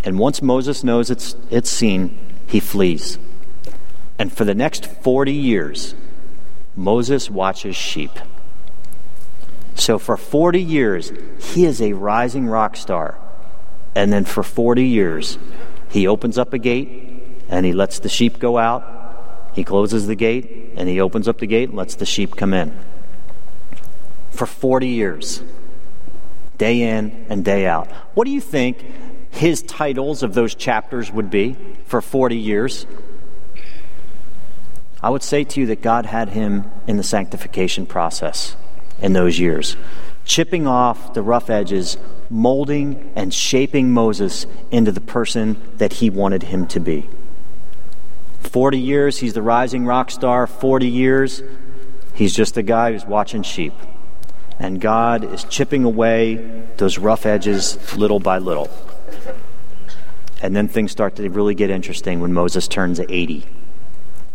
And 0.05 0.19
once 0.19 0.41
Moses 0.41 0.83
knows 0.83 1.11
it's, 1.11 1.37
it's 1.51 1.71
seen, 1.71 2.19
he 2.47 2.61
flees. 2.61 3.19
And 4.19 4.33
for 4.33 4.45
the 4.45 4.55
next 4.55 4.87
40 4.87 5.33
years, 5.33 5.95
Moses 6.77 7.31
watches 7.31 7.77
sheep. 7.77 8.19
So 9.75 9.99
for 9.99 10.17
40 10.17 10.61
years, 10.61 11.13
he 11.41 11.65
is 11.65 11.81
a 11.81 11.95
rising 11.95 12.47
rock 12.47 12.77
star. 12.77 13.19
And 13.95 14.13
then 14.13 14.25
for 14.25 14.43
40 14.43 14.85
years, 14.85 15.39
he 15.89 16.07
opens 16.07 16.39
up 16.39 16.53
a 16.53 16.59
gate 16.59 17.23
and 17.49 17.67
he 17.67 17.73
lets 17.73 17.99
the 17.99 18.09
sheep 18.09 18.39
go 18.39 18.59
out. 18.59 19.00
He 19.53 19.65
closes 19.65 20.07
the 20.07 20.15
gate 20.15 20.73
and 20.77 20.89
he 20.89 21.01
opens 21.01 21.29
up 21.29 21.39
the 21.39 21.47
gate 21.47 21.71
and 21.71 21.79
lets 21.79 21.95
the 21.95 22.07
sheep 22.07 22.37
come 22.37 22.55
in. 22.55 22.77
For 24.31 24.47
40 24.47 24.89
years, 24.89 25.43
day 26.57 26.83
in 26.83 27.27
and 27.29 27.45
day 27.45 27.67
out. 27.67 27.91
What 28.15 28.27
do 28.27 28.31
you 28.31 28.41
think 28.41 28.85
his 29.31 29.63
titles 29.63 30.23
of 30.23 30.35
those 30.35 30.55
chapters 30.55 31.11
would 31.11 31.31
be 31.31 31.57
for 31.87 32.01
40 32.01 32.37
years? 32.37 32.87
I 35.03 35.11
would 35.11 35.23
say 35.23 35.45
to 35.45 35.61
you 35.61 35.67
that 35.67 35.81
God 35.81 36.07
had 36.07 36.31
him 36.31 36.71
in 36.87 36.97
the 36.97 37.03
sanctification 37.03 37.87
process 37.87 38.57
in 39.01 39.15
those 39.15 39.39
years, 39.39 39.77
chipping 40.25 40.67
off 40.67 41.15
the 41.15 41.23
rough 41.23 41.49
edges, 41.49 41.97
molding 42.29 43.11
and 43.17 43.33
shaping 43.33 43.91
Moses 43.91 44.47
into 44.71 44.93
the 44.93 45.01
person 45.01 45.61
that 45.79 45.95
he 45.95 46.11
wanted 46.11 46.43
him 46.45 46.67
to 46.69 46.81
be. 46.81 47.09
40 48.51 48.79
years, 48.81 49.19
he's 49.19 49.35
the 49.35 49.43
rising 49.43 49.87
rock 49.87 50.11
star. 50.11 50.45
40 50.45 50.89
years, 50.89 51.41
he's 52.15 52.35
just 52.35 52.57
a 52.57 52.65
guy 52.65 52.91
who's 52.91 53.05
watching 53.05 53.45
sheep. 53.45 53.73
And 54.59 54.81
God 54.81 55.23
is 55.23 55.45
chipping 55.45 55.85
away 55.85 56.67
those 56.77 56.99
rough 56.99 57.27
edges 57.27 57.97
little 57.97 58.19
by 58.19 58.39
little. 58.39 58.69
And 60.43 60.57
then 60.57 60.67
things 60.67 60.91
start 60.91 61.15
to 61.17 61.29
really 61.31 61.55
get 61.55 61.71
interesting 61.71 62.19
when 62.21 62.33
Moses 62.33 62.67
turns 62.67 62.99
80. 62.99 63.47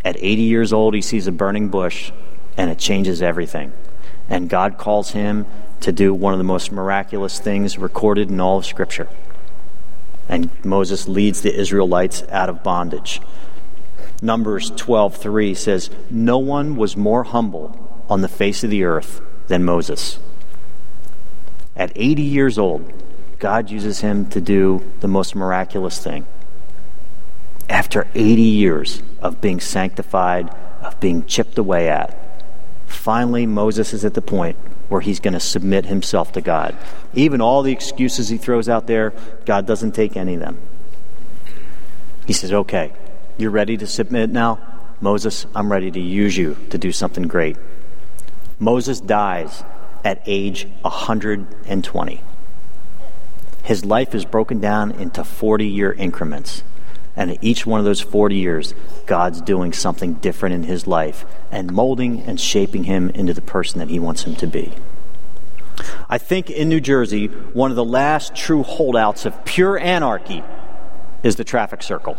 At 0.05 0.15
80 0.17 0.41
years 0.43 0.71
old, 0.71 0.93
he 0.93 1.01
sees 1.01 1.27
a 1.27 1.31
burning 1.33 1.67
bush, 1.67 2.13
and 2.55 2.71
it 2.71 2.79
changes 2.79 3.21
everything. 3.21 3.73
And 4.29 4.49
God 4.49 4.77
calls 4.77 5.11
him 5.11 5.45
to 5.81 5.91
do 5.91 6.13
one 6.13 6.33
of 6.33 6.37
the 6.37 6.45
most 6.45 6.71
miraculous 6.71 7.37
things 7.37 7.77
recorded 7.77 8.29
in 8.29 8.39
all 8.39 8.59
of 8.59 8.65
Scripture. 8.65 9.09
And 10.29 10.49
Moses 10.63 11.05
leads 11.05 11.41
the 11.41 11.53
Israelites 11.53 12.23
out 12.29 12.47
of 12.47 12.63
bondage. 12.63 13.19
Numbers 14.25 14.71
12:3 14.71 15.53
says, 15.53 15.89
"No 16.09 16.37
one 16.37 16.75
was 16.75 16.97
more 16.97 17.23
humble 17.23 18.03
on 18.09 18.21
the 18.21 18.27
face 18.27 18.63
of 18.63 18.69
the 18.69 18.83
earth 18.83 19.21
than 19.47 19.63
Moses." 19.63 20.19
At 21.75 21.91
80 21.95 22.23
years 22.23 22.57
old, 22.57 22.91
God 23.39 23.69
uses 23.69 24.01
him 24.01 24.25
to 24.27 24.41
do 24.41 24.81
the 25.01 25.07
most 25.07 25.35
miraculous 25.35 25.99
thing. 25.99 26.25
After 27.69 28.07
80 28.15 28.41
years 28.41 29.01
of 29.21 29.41
being 29.41 29.59
sanctified, 29.59 30.49
of 30.81 30.99
being 30.99 31.25
chipped 31.25 31.57
away 31.57 31.89
at, 31.89 32.17
finally 32.87 33.45
Moses 33.45 33.93
is 33.93 34.05
at 34.05 34.13
the 34.13 34.21
point 34.21 34.55
where 34.87 35.01
he's 35.01 35.19
going 35.19 35.33
to 35.33 35.39
submit 35.39 35.85
himself 35.85 36.31
to 36.33 36.41
God. 36.41 36.75
Even 37.13 37.41
all 37.41 37.63
the 37.63 37.71
excuses 37.71 38.29
he 38.29 38.37
throws 38.37 38.69
out 38.69 38.87
there, 38.87 39.13
God 39.45 39.65
doesn't 39.65 39.93
take 39.93 40.15
any 40.15 40.35
of 40.35 40.39
them. 40.39 40.57
He 42.25 42.33
says, 42.33 42.53
Okay, 42.53 42.91
you're 43.37 43.51
ready 43.51 43.77
to 43.77 43.87
submit 43.87 44.29
now? 44.29 44.59
Moses, 45.01 45.45
I'm 45.53 45.71
ready 45.71 45.91
to 45.91 45.99
use 45.99 46.37
you 46.37 46.55
to 46.69 46.77
do 46.77 46.91
something 46.91 47.23
great. 47.23 47.57
Moses 48.59 49.01
dies 49.01 49.63
at 50.03 50.21
age 50.25 50.67
120. 50.81 52.21
His 53.63 53.83
life 53.83 54.15
is 54.15 54.25
broken 54.25 54.59
down 54.59 54.91
into 54.91 55.23
40 55.23 55.65
year 55.65 55.91
increments. 55.91 56.63
And 57.15 57.31
in 57.31 57.37
each 57.41 57.65
one 57.65 57.79
of 57.79 57.85
those 57.85 58.01
40 58.01 58.35
years, 58.35 58.73
God's 59.05 59.41
doing 59.41 59.73
something 59.73 60.15
different 60.15 60.55
in 60.55 60.63
his 60.63 60.85
life 60.85 61.25
and 61.51 61.71
molding 61.71 62.21
and 62.21 62.39
shaping 62.39 62.83
him 62.83 63.09
into 63.09 63.33
the 63.33 63.41
person 63.41 63.79
that 63.79 63.89
he 63.89 63.99
wants 63.99 64.23
him 64.23 64.35
to 64.35 64.47
be. 64.47 64.73
I 66.09 66.17
think 66.17 66.49
in 66.49 66.69
New 66.69 66.79
Jersey, 66.79 67.27
one 67.27 67.71
of 67.71 67.75
the 67.75 67.85
last 67.85 68.35
true 68.35 68.63
holdouts 68.63 69.25
of 69.25 69.43
pure 69.45 69.77
anarchy 69.77 70.43
is 71.23 71.35
the 71.35 71.43
traffic 71.43 71.81
circle. 71.81 72.17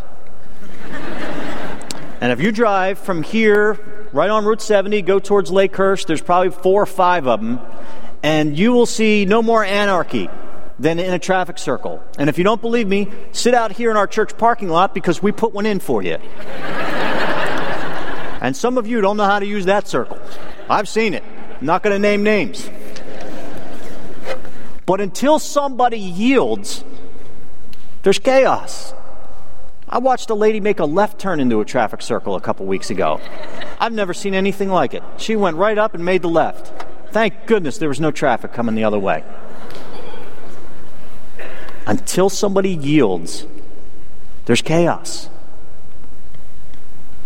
And 2.19 2.31
if 2.31 2.41
you 2.41 2.51
drive 2.51 2.97
from 2.97 3.23
here, 3.23 3.79
right 4.11 4.29
on 4.29 4.45
Route 4.45 4.61
70, 4.61 5.01
go 5.03 5.19
towards 5.19 5.51
Lakehurst, 5.51 6.07
there's 6.07 6.21
probably 6.21 6.49
four 6.49 6.83
or 6.83 6.87
five 6.87 7.27
of 7.27 7.39
them, 7.39 7.59
and 8.23 8.57
you 8.57 8.71
will 8.71 8.85
see 8.85 9.25
no 9.25 9.41
more 9.41 9.63
anarchy 9.63 10.29
than 10.79 10.99
in 10.99 11.13
a 11.13 11.19
traffic 11.19 11.57
circle. 11.57 12.03
And 12.17 12.29
if 12.29 12.37
you 12.37 12.43
don't 12.43 12.61
believe 12.61 12.87
me, 12.87 13.11
sit 13.31 13.53
out 13.53 13.71
here 13.71 13.91
in 13.91 13.97
our 13.97 14.07
church 14.07 14.37
parking 14.37 14.69
lot 14.69 14.93
because 14.93 15.21
we 15.21 15.31
put 15.31 15.53
one 15.53 15.65
in 15.65 15.79
for 15.79 16.01
you. 16.01 16.15
and 18.41 18.55
some 18.55 18.77
of 18.77 18.87
you 18.87 19.01
don't 19.01 19.17
know 19.17 19.25
how 19.25 19.39
to 19.39 19.45
use 19.45 19.65
that 19.65 19.87
circle. 19.87 20.19
I've 20.69 20.89
seen 20.89 21.13
it. 21.13 21.23
I'm 21.59 21.65
not 21.65 21.83
going 21.83 21.93
to 21.93 21.99
name 21.99 22.23
names. 22.23 22.69
But 24.85 25.01
until 25.01 25.39
somebody 25.39 25.99
yields, 25.99 26.83
there's 28.03 28.19
chaos. 28.19 28.93
I 29.89 29.99
watched 29.99 30.29
a 30.29 30.35
lady 30.35 30.59
make 30.59 30.79
a 30.79 30.85
left 30.85 31.19
turn 31.19 31.39
into 31.39 31.61
a 31.61 31.65
traffic 31.65 32.01
circle 32.01 32.35
a 32.35 32.41
couple 32.41 32.65
weeks 32.65 32.89
ago. 32.89 33.21
I've 33.79 33.93
never 33.93 34.13
seen 34.13 34.33
anything 34.33 34.69
like 34.69 34.93
it. 34.93 35.03
She 35.17 35.35
went 35.35 35.57
right 35.57 35.77
up 35.77 35.93
and 35.93 36.03
made 36.03 36.21
the 36.21 36.29
left. 36.29 36.85
Thank 37.11 37.45
goodness 37.45 37.77
there 37.77 37.89
was 37.89 37.99
no 37.99 38.11
traffic 38.11 38.51
coming 38.51 38.75
the 38.75 38.83
other 38.83 38.99
way 38.99 39.23
until 41.87 42.29
somebody 42.29 42.69
yields, 42.69 43.47
there's 44.45 44.61
chaos. 44.61 45.29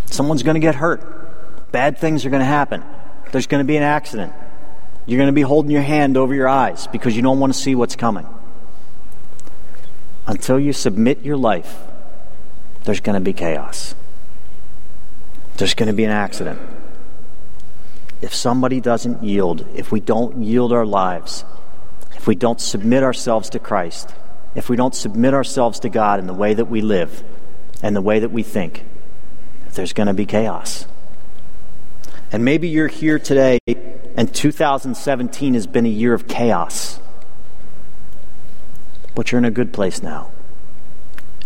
Someone's 0.06 0.44
going 0.44 0.54
to 0.54 0.62
get 0.62 0.76
hurt. 0.76 1.72
Bad 1.72 1.98
things 1.98 2.26
are 2.26 2.30
going 2.30 2.42
to 2.42 2.46
happen. 2.46 2.84
There's 3.32 3.48
going 3.48 3.64
to 3.64 3.68
be 3.68 3.76
an 3.76 3.84
accident. 3.84 4.34
You're 5.06 5.18
going 5.18 5.30
to 5.30 5.34
be 5.34 5.42
holding 5.42 5.72
your 5.72 5.82
hand 5.82 6.16
over 6.16 6.34
your 6.34 6.48
eyes 6.48 6.88
because 6.88 7.16
you 7.16 7.24
don't 7.24 7.40
want 7.40 7.54
to 7.54 7.60
see 7.60 7.74
what's 7.74 7.96
coming. 7.96 8.28
Until 10.28 10.60
you 10.60 10.74
submit 10.74 11.24
your 11.24 11.38
life, 11.38 11.76
there's 12.84 13.00
going 13.00 13.16
to 13.16 13.22
be 13.22 13.34
chaos. 13.34 13.96
There's 15.58 15.74
going 15.74 15.88
to 15.88 15.94
be 15.94 16.04
an 16.04 16.12
accident. 16.12 16.60
If 18.22 18.34
somebody 18.34 18.80
doesn't 18.80 19.24
yield, 19.24 19.66
if 19.76 19.92
we 19.92 20.00
don't 20.00 20.44
yield 20.44 20.74
our 20.74 20.86
lives, 20.86 21.44
if 22.16 22.28
we 22.28 22.36
don't 22.36 22.62
submit 22.62 23.04
ourselves 23.04 23.50
to 23.52 23.60
Christ, 23.60 24.14
if 24.56 24.70
we 24.70 24.76
don't 24.76 24.96
submit 24.96 25.34
ourselves 25.34 25.80
to 25.82 25.90
God 25.90 26.20
in 26.20 26.28
the 26.28 26.34
way 26.34 26.54
that 26.54 26.66
we 26.66 26.82
live 26.82 27.24
and 27.82 27.96
the 27.96 28.02
way 28.02 28.20
that 28.20 28.32
we 28.32 28.44
think, 28.44 28.86
there's 29.74 29.94
going 29.94 30.08
to 30.08 30.14
be 30.14 30.26
chaos. 30.26 30.86
And 32.32 32.46
maybe 32.46 32.68
you're 32.68 32.88
here 32.88 33.20
today 33.20 33.60
and 34.16 34.34
2017 34.34 35.54
has 35.54 35.68
been 35.68 35.86
a 35.86 35.90
year 35.90 36.14
of 36.14 36.28
chaos. 36.28 37.00
But 39.16 39.32
you're 39.32 39.40
in 39.40 39.46
a 39.46 39.52
good 39.52 39.74
place 39.74 40.02
now. 40.02 40.32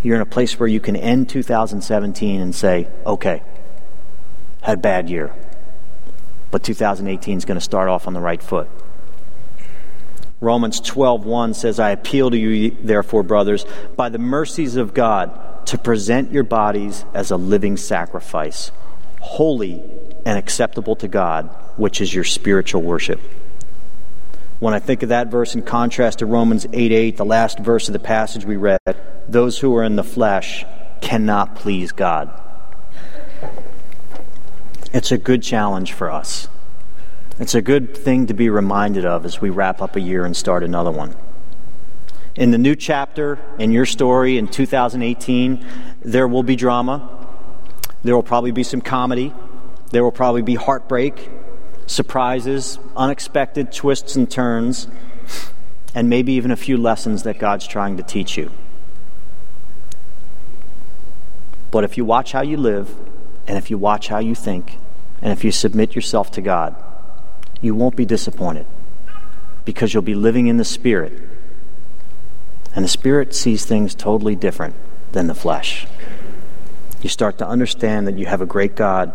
You're 0.06 0.18
in 0.18 0.22
a 0.22 0.28
place 0.28 0.60
where 0.60 0.70
you 0.70 0.80
can 0.80 0.96
end 0.96 1.30
2017 1.30 2.40
and 2.40 2.54
say, 2.54 2.88
okay, 3.08 3.42
had 4.62 4.78
a 4.78 4.82
bad 4.82 5.10
year. 5.10 5.34
But 6.52 6.62
2018 6.62 7.40
is 7.40 7.44
going 7.44 7.58
to 7.58 7.64
start 7.64 7.90
off 7.90 8.06
on 8.06 8.14
the 8.14 8.20
right 8.20 8.42
foot. 8.42 8.70
Romans 10.40 10.80
12:1 10.80 11.56
says, 11.56 11.80
"I 11.80 11.90
appeal 11.90 12.30
to 12.30 12.38
you 12.38 12.78
therefore, 12.84 13.24
brothers, 13.24 13.66
by 13.96 14.10
the 14.10 14.20
mercies 14.20 14.76
of 14.76 14.94
God, 14.94 15.32
to 15.66 15.78
present 15.80 16.32
your 16.32 16.44
bodies 16.44 17.04
as 17.16 17.32
a 17.32 17.36
living 17.36 17.76
sacrifice, 17.76 18.70
holy 19.22 19.82
and 20.24 20.38
acceptable 20.38 20.96
to 20.98 21.08
God, 21.08 21.50
which 21.78 22.00
is 22.00 22.14
your 22.14 22.26
spiritual 22.26 22.84
worship." 22.84 23.20
When 24.66 24.74
I 24.74 24.80
think 24.80 25.04
of 25.04 25.10
that 25.10 25.28
verse 25.28 25.54
in 25.54 25.62
contrast 25.62 26.18
to 26.20 26.26
Romans 26.26 26.66
8 26.74 26.92
8, 26.92 27.18
the 27.18 27.24
last 27.24 27.60
verse 27.60 27.88
of 27.88 27.94
the 27.94 28.00
passage 28.00 28.46
we 28.46 28.56
read, 28.56 28.80
those 29.28 29.60
who 29.60 29.76
are 29.76 29.84
in 29.84 29.96
the 29.96 30.04
flesh 30.04 30.66
cannot 31.02 31.54
please 31.54 31.92
God. 31.92 32.32
It's 34.92 35.12
a 35.12 35.20
good 35.20 35.44
challenge 35.44 35.94
for 35.94 36.10
us. 36.10 36.48
It's 37.38 37.54
a 37.54 37.62
good 37.62 37.96
thing 37.96 38.26
to 38.26 38.34
be 38.34 38.50
reminded 38.50 39.06
of 39.06 39.24
as 39.24 39.40
we 39.40 39.52
wrap 39.52 39.84
up 39.84 39.96
a 39.96 40.02
year 40.02 40.26
and 40.26 40.36
start 40.36 40.64
another 40.64 40.90
one. 40.90 41.16
In 42.36 42.50
the 42.50 42.58
new 42.58 42.76
chapter 42.76 43.38
in 43.60 43.70
your 43.70 43.86
story 43.86 44.40
in 44.40 44.48
2018, 44.48 45.64
there 46.02 46.28
will 46.28 46.42
be 46.42 46.56
drama. 46.56 47.08
There 48.02 48.16
will 48.16 48.24
probably 48.24 48.52
be 48.52 48.64
some 48.64 48.82
comedy. 48.82 49.32
There 49.92 50.04
will 50.04 50.12
probably 50.12 50.42
be 50.42 50.56
heartbreak, 50.56 51.30
surprises, 51.88 52.80
unexpected 52.96 53.72
twists 53.72 54.16
and 54.16 54.30
turns, 54.30 54.88
and 55.94 56.10
maybe 56.10 56.34
even 56.34 56.52
a 56.52 56.56
few 56.56 56.78
lessons 56.78 57.24
that 57.24 57.40
God's 57.40 57.68
trying 57.68 57.98
to 57.98 58.04
teach 58.04 58.38
you. 58.38 58.52
But 61.72 61.84
if 61.84 61.98
you 61.98 62.06
watch 62.06 62.32
how 62.32 62.42
you 62.42 62.58
live, 62.58 62.96
and 63.48 63.58
if 63.58 63.70
you 63.70 63.78
watch 63.78 64.08
how 64.08 64.20
you 64.20 64.36
think, 64.36 64.78
and 65.22 65.32
if 65.32 65.44
you 65.44 65.52
submit 65.52 65.96
yourself 65.96 66.32
to 66.32 66.42
God, 66.42 66.76
you 67.62 67.76
won't 67.76 67.96
be 67.96 68.06
disappointed 68.06 68.66
because 69.64 69.94
you'll 69.94 70.04
be 70.04 70.16
living 70.16 70.48
in 70.48 70.58
the 70.58 70.66
Spirit 70.66 71.14
and 72.76 72.84
the 72.84 72.90
Spirit 72.90 73.34
sees 73.34 73.64
things 73.64 73.96
totally 73.96 74.36
different 74.36 74.76
than 75.14 75.28
the 75.28 75.34
flesh. 75.34 75.88
You 77.02 77.10
start 77.10 77.38
to 77.38 77.48
understand 77.48 78.06
that 78.08 78.18
you 78.18 78.26
have 78.26 78.42
a 78.42 78.46
great 78.46 78.76
God 78.76 79.14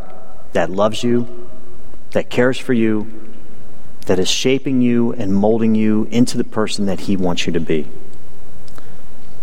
that 0.52 0.70
loves 0.70 1.04
you, 1.04 1.48
that 2.12 2.30
cares 2.30 2.58
for 2.58 2.72
you, 2.72 3.10
that 4.06 4.18
is 4.18 4.28
shaping 4.28 4.80
you 4.80 5.12
and 5.12 5.34
molding 5.34 5.74
you 5.74 6.08
into 6.10 6.36
the 6.36 6.44
person 6.44 6.86
that 6.86 7.00
He 7.00 7.16
wants 7.16 7.46
you 7.46 7.52
to 7.52 7.60
be. 7.60 7.86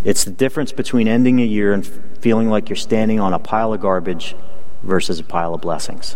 It's 0.03 0.23
the 0.23 0.32
difference 0.32 0.71
between 0.71 1.08
ending 1.08 1.39
a 1.39 1.45
year 1.45 1.73
and 1.73 1.86
feeling 2.21 2.49
like 2.49 2.69
you're 2.69 2.75
standing 2.75 3.19
on 3.19 3.34
a 3.34 3.39
pile 3.39 3.73
of 3.73 3.82
garbage 3.82 4.36
versus 4.84 5.19
a 5.19 5.23
pile 5.23 5.53
of 5.53 5.62
blessings. 5.62 6.15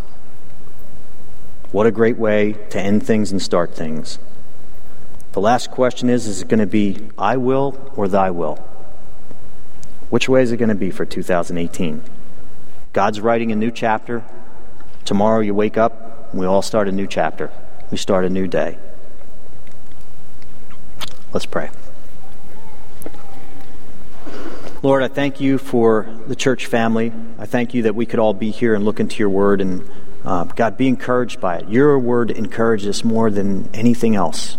What 1.71 1.87
a 1.87 1.91
great 1.91 2.17
way 2.17 2.53
to 2.71 2.79
end 2.79 3.05
things 3.05 3.31
and 3.31 3.41
start 3.41 3.73
things. 3.73 4.19
The 5.31 5.39
last 5.39 5.71
question 5.71 6.09
is 6.09 6.27
is 6.27 6.41
it 6.41 6.49
going 6.49 6.59
to 6.59 6.65
be 6.65 6.97
I 7.17 7.37
will 7.37 7.91
or 7.95 8.07
thy 8.07 8.31
will? 8.31 8.57
Which 10.09 10.27
way 10.27 10.43
is 10.43 10.51
it 10.51 10.57
going 10.57 10.69
to 10.69 10.75
be 10.75 10.91
for 10.91 11.05
2018? 11.05 12.03
God's 12.91 13.21
writing 13.21 13.53
a 13.53 13.55
new 13.55 13.71
chapter. 13.71 14.25
Tomorrow 15.05 15.39
you 15.39 15.55
wake 15.55 15.77
up, 15.77 16.10
we 16.33 16.45
all 16.45 16.61
start 16.61 16.87
a 16.87 16.91
new 16.91 17.07
chapter. 17.07 17.51
We 17.91 17.97
start 17.97 18.25
a 18.25 18.29
new 18.29 18.47
day. 18.47 18.77
Let's 21.33 21.45
pray. 21.45 21.69
Lord, 24.81 25.03
I 25.03 25.07
thank 25.09 25.39
you 25.39 25.57
for 25.57 26.07
the 26.27 26.35
church 26.35 26.65
family. 26.65 27.13
I 27.37 27.45
thank 27.45 27.73
you 27.73 27.83
that 27.83 27.95
we 27.95 28.05
could 28.05 28.19
all 28.19 28.33
be 28.33 28.49
here 28.49 28.73
and 28.73 28.83
look 28.83 28.99
into 28.99 29.17
your 29.17 29.29
word 29.29 29.61
and, 29.61 29.87
uh, 30.25 30.45
God, 30.45 30.77
be 30.77 30.87
encouraged 30.87 31.39
by 31.39 31.57
it. 31.57 31.69
Your 31.69 31.99
word 31.99 32.31
encourages 32.31 32.87
us 32.87 33.03
more 33.03 33.29
than 33.29 33.69
anything 33.73 34.15
else. 34.15 34.57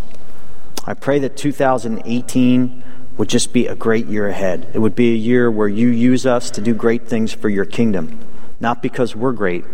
I 0.84 0.94
pray 0.94 1.18
that 1.20 1.36
2018 1.36 2.82
would 3.16 3.28
just 3.28 3.52
be 3.52 3.66
a 3.66 3.74
great 3.74 4.06
year 4.06 4.28
ahead. 4.28 4.68
It 4.74 4.78
would 4.78 4.94
be 4.94 5.12
a 5.12 5.16
year 5.16 5.50
where 5.50 5.68
you 5.68 5.88
use 5.88 6.24
us 6.24 6.50
to 6.52 6.60
do 6.60 6.74
great 6.74 7.08
things 7.08 7.32
for 7.32 7.48
your 7.48 7.64
kingdom, 7.64 8.18
not 8.60 8.82
because 8.82 9.16
we're 9.16 9.32
great, 9.32 9.64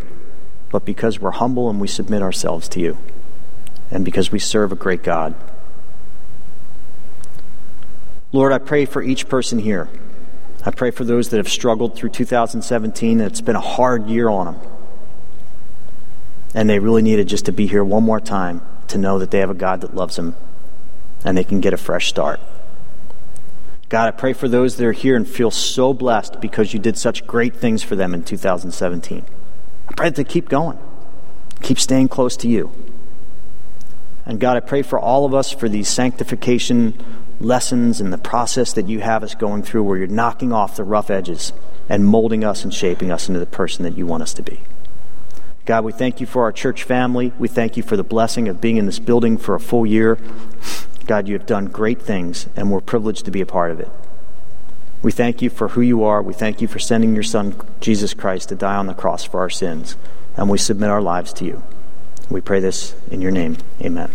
but 0.70 0.85
because 0.85 1.20
we're 1.20 1.31
humble 1.31 1.70
and 1.70 1.81
we 1.81 1.88
submit 1.88 2.22
ourselves 2.22 2.68
to 2.70 2.81
you, 2.81 2.98
and 3.90 4.04
because 4.04 4.31
we 4.31 4.38
serve 4.38 4.72
a 4.72 4.76
great 4.76 5.02
God. 5.02 5.35
Lord, 8.33 8.52
I 8.52 8.59
pray 8.59 8.85
for 8.85 9.02
each 9.02 9.28
person 9.28 9.59
here. 9.59 9.88
I 10.64 10.70
pray 10.70 10.90
for 10.90 11.04
those 11.04 11.31
that 11.31 11.38
have 11.38 11.48
struggled 11.48 11.96
through 11.96 12.11
2017, 12.11 13.18
that 13.18 13.26
it's 13.26 13.40
been 13.40 13.57
a 13.57 13.61
hard 13.61 14.07
year 14.07 14.28
on 14.28 14.46
them. 14.46 14.61
And 16.54 16.68
they 16.68 16.78
really 16.78 17.02
needed 17.02 17.28
just 17.28 17.46
to 17.46 17.52
be 17.52 17.66
here 17.66 17.85
one 17.85 18.02
more 18.02 18.20
time 18.20 18.61
to 18.88 18.98
know 18.98 19.18
that 19.18 19.31
they 19.31 19.38
have 19.38 19.50
a 19.50 19.54
God 19.54 19.81
that 19.83 19.94
loves 19.94 20.16
them 20.16 20.35
and 21.24 21.37
they 21.37 21.44
can 21.44 21.61
get 21.61 21.72
a 21.72 21.76
fresh 21.76 22.09
start. 22.09 22.40
God, 23.88 24.09
I 24.09 24.11
pray 24.11 24.35
for 24.35 24.48
those 24.48 24.76
that 24.76 24.87
are 24.87 24.92
here 24.92 25.16
and 25.16 25.26
feel 25.26 25.50
so 25.50 25.94
blessed 25.94 26.40
because 26.40 26.74
you 26.74 26.78
did 26.78 26.98
such 26.98 27.26
great 27.26 27.57
things 27.57 27.83
for 27.83 27.96
them 27.96 28.12
in 28.12 28.22
2017. 28.22 29.24
I 29.88 29.94
pray 29.94 30.09
that 30.09 30.16
they 30.16 30.24
keep 30.24 30.48
going, 30.48 30.79
keep 31.62 31.79
staying 31.79 32.09
close 32.09 32.37
to 32.38 32.48
you. 32.48 32.70
And 34.27 34.38
God, 34.38 34.57
I 34.57 34.61
pray 34.61 34.83
for 34.83 35.01
all 35.01 35.24
of 35.24 35.33
us 35.33 35.51
for 35.51 35.68
these 35.68 35.88
sanctification 35.88 37.03
lessons 37.40 38.01
and 38.01 38.12
the 38.12 38.18
process 38.18 38.72
that 38.74 38.88
you 38.88 39.01
have 39.01 39.22
us 39.22 39.35
going 39.35 39.62
through 39.62 39.85
where 39.85 39.96
you're 39.96 40.07
knocking 40.07 40.53
off 40.53 40.77
the 40.77 40.85
rough 40.85 41.11
edges 41.11 41.53
and 41.88 42.05
molding 42.05 42.44
us 42.44 42.62
and 42.64 42.74
shaping 42.74 43.11
us 43.11 43.29
into 43.29 43.40
the 43.40 43.46
person 43.46 43.85
that 43.85 43.96
you 43.96 44.07
want 44.07 44.22
us 44.22 44.35
to 44.35 44.42
be. 44.42 44.61
God, 45.64 45.85
we 45.85 45.92
thank 45.92 46.20
you 46.20 46.27
for 46.27 46.42
our 46.42 46.53
church 46.53 46.83
family. 46.83 47.33
We 47.38 47.48
thank 47.48 47.77
you 47.77 47.83
for 47.83 47.96
the 47.96 48.03
blessing 48.03 48.48
of 48.48 48.61
being 48.61 48.77
in 48.77 48.87
this 48.87 48.98
building 48.98 49.38
for 49.38 49.55
a 49.55 49.61
full 49.61 49.87
year. 49.87 50.18
God, 51.07 51.29
you 51.29 51.35
have 51.35 51.46
done 51.46 51.66
great 51.66 52.03
things, 52.03 52.48
and 52.57 52.70
we're 52.70 52.81
privileged 52.81 53.24
to 53.27 53.31
be 53.31 53.40
a 53.40 53.46
part 53.46 53.70
of 53.70 53.81
it. 53.81 53.88
We 55.03 55.13
thank 55.13 55.43
you 55.43 55.51
for 55.51 55.69
who 55.69 55.81
you 55.81 56.03
are. 56.05 56.23
We 56.23 56.35
thank 56.35 56.61
you 56.61 56.69
for 56.69 56.79
sending 56.79 57.15
your 57.15 57.23
Son, 57.23 57.55
Jesus 57.81 58.15
Christ, 58.15 58.49
to 58.49 58.57
die 58.57 58.77
on 58.77 58.87
the 58.87 58.95
cross 58.95 59.25
for 59.25 59.41
our 59.41 59.51
sins. 59.51 59.97
And 60.37 60.51
we 60.51 60.59
submit 60.59 60.91
our 60.91 61.03
lives 61.03 61.33
to 61.35 61.45
you. 61.45 61.63
We 62.31 62.41
pray 62.41 62.61
this 62.61 62.95
in 63.11 63.23
your 63.23 63.31
name. 63.31 63.57
Amen. 63.81 64.11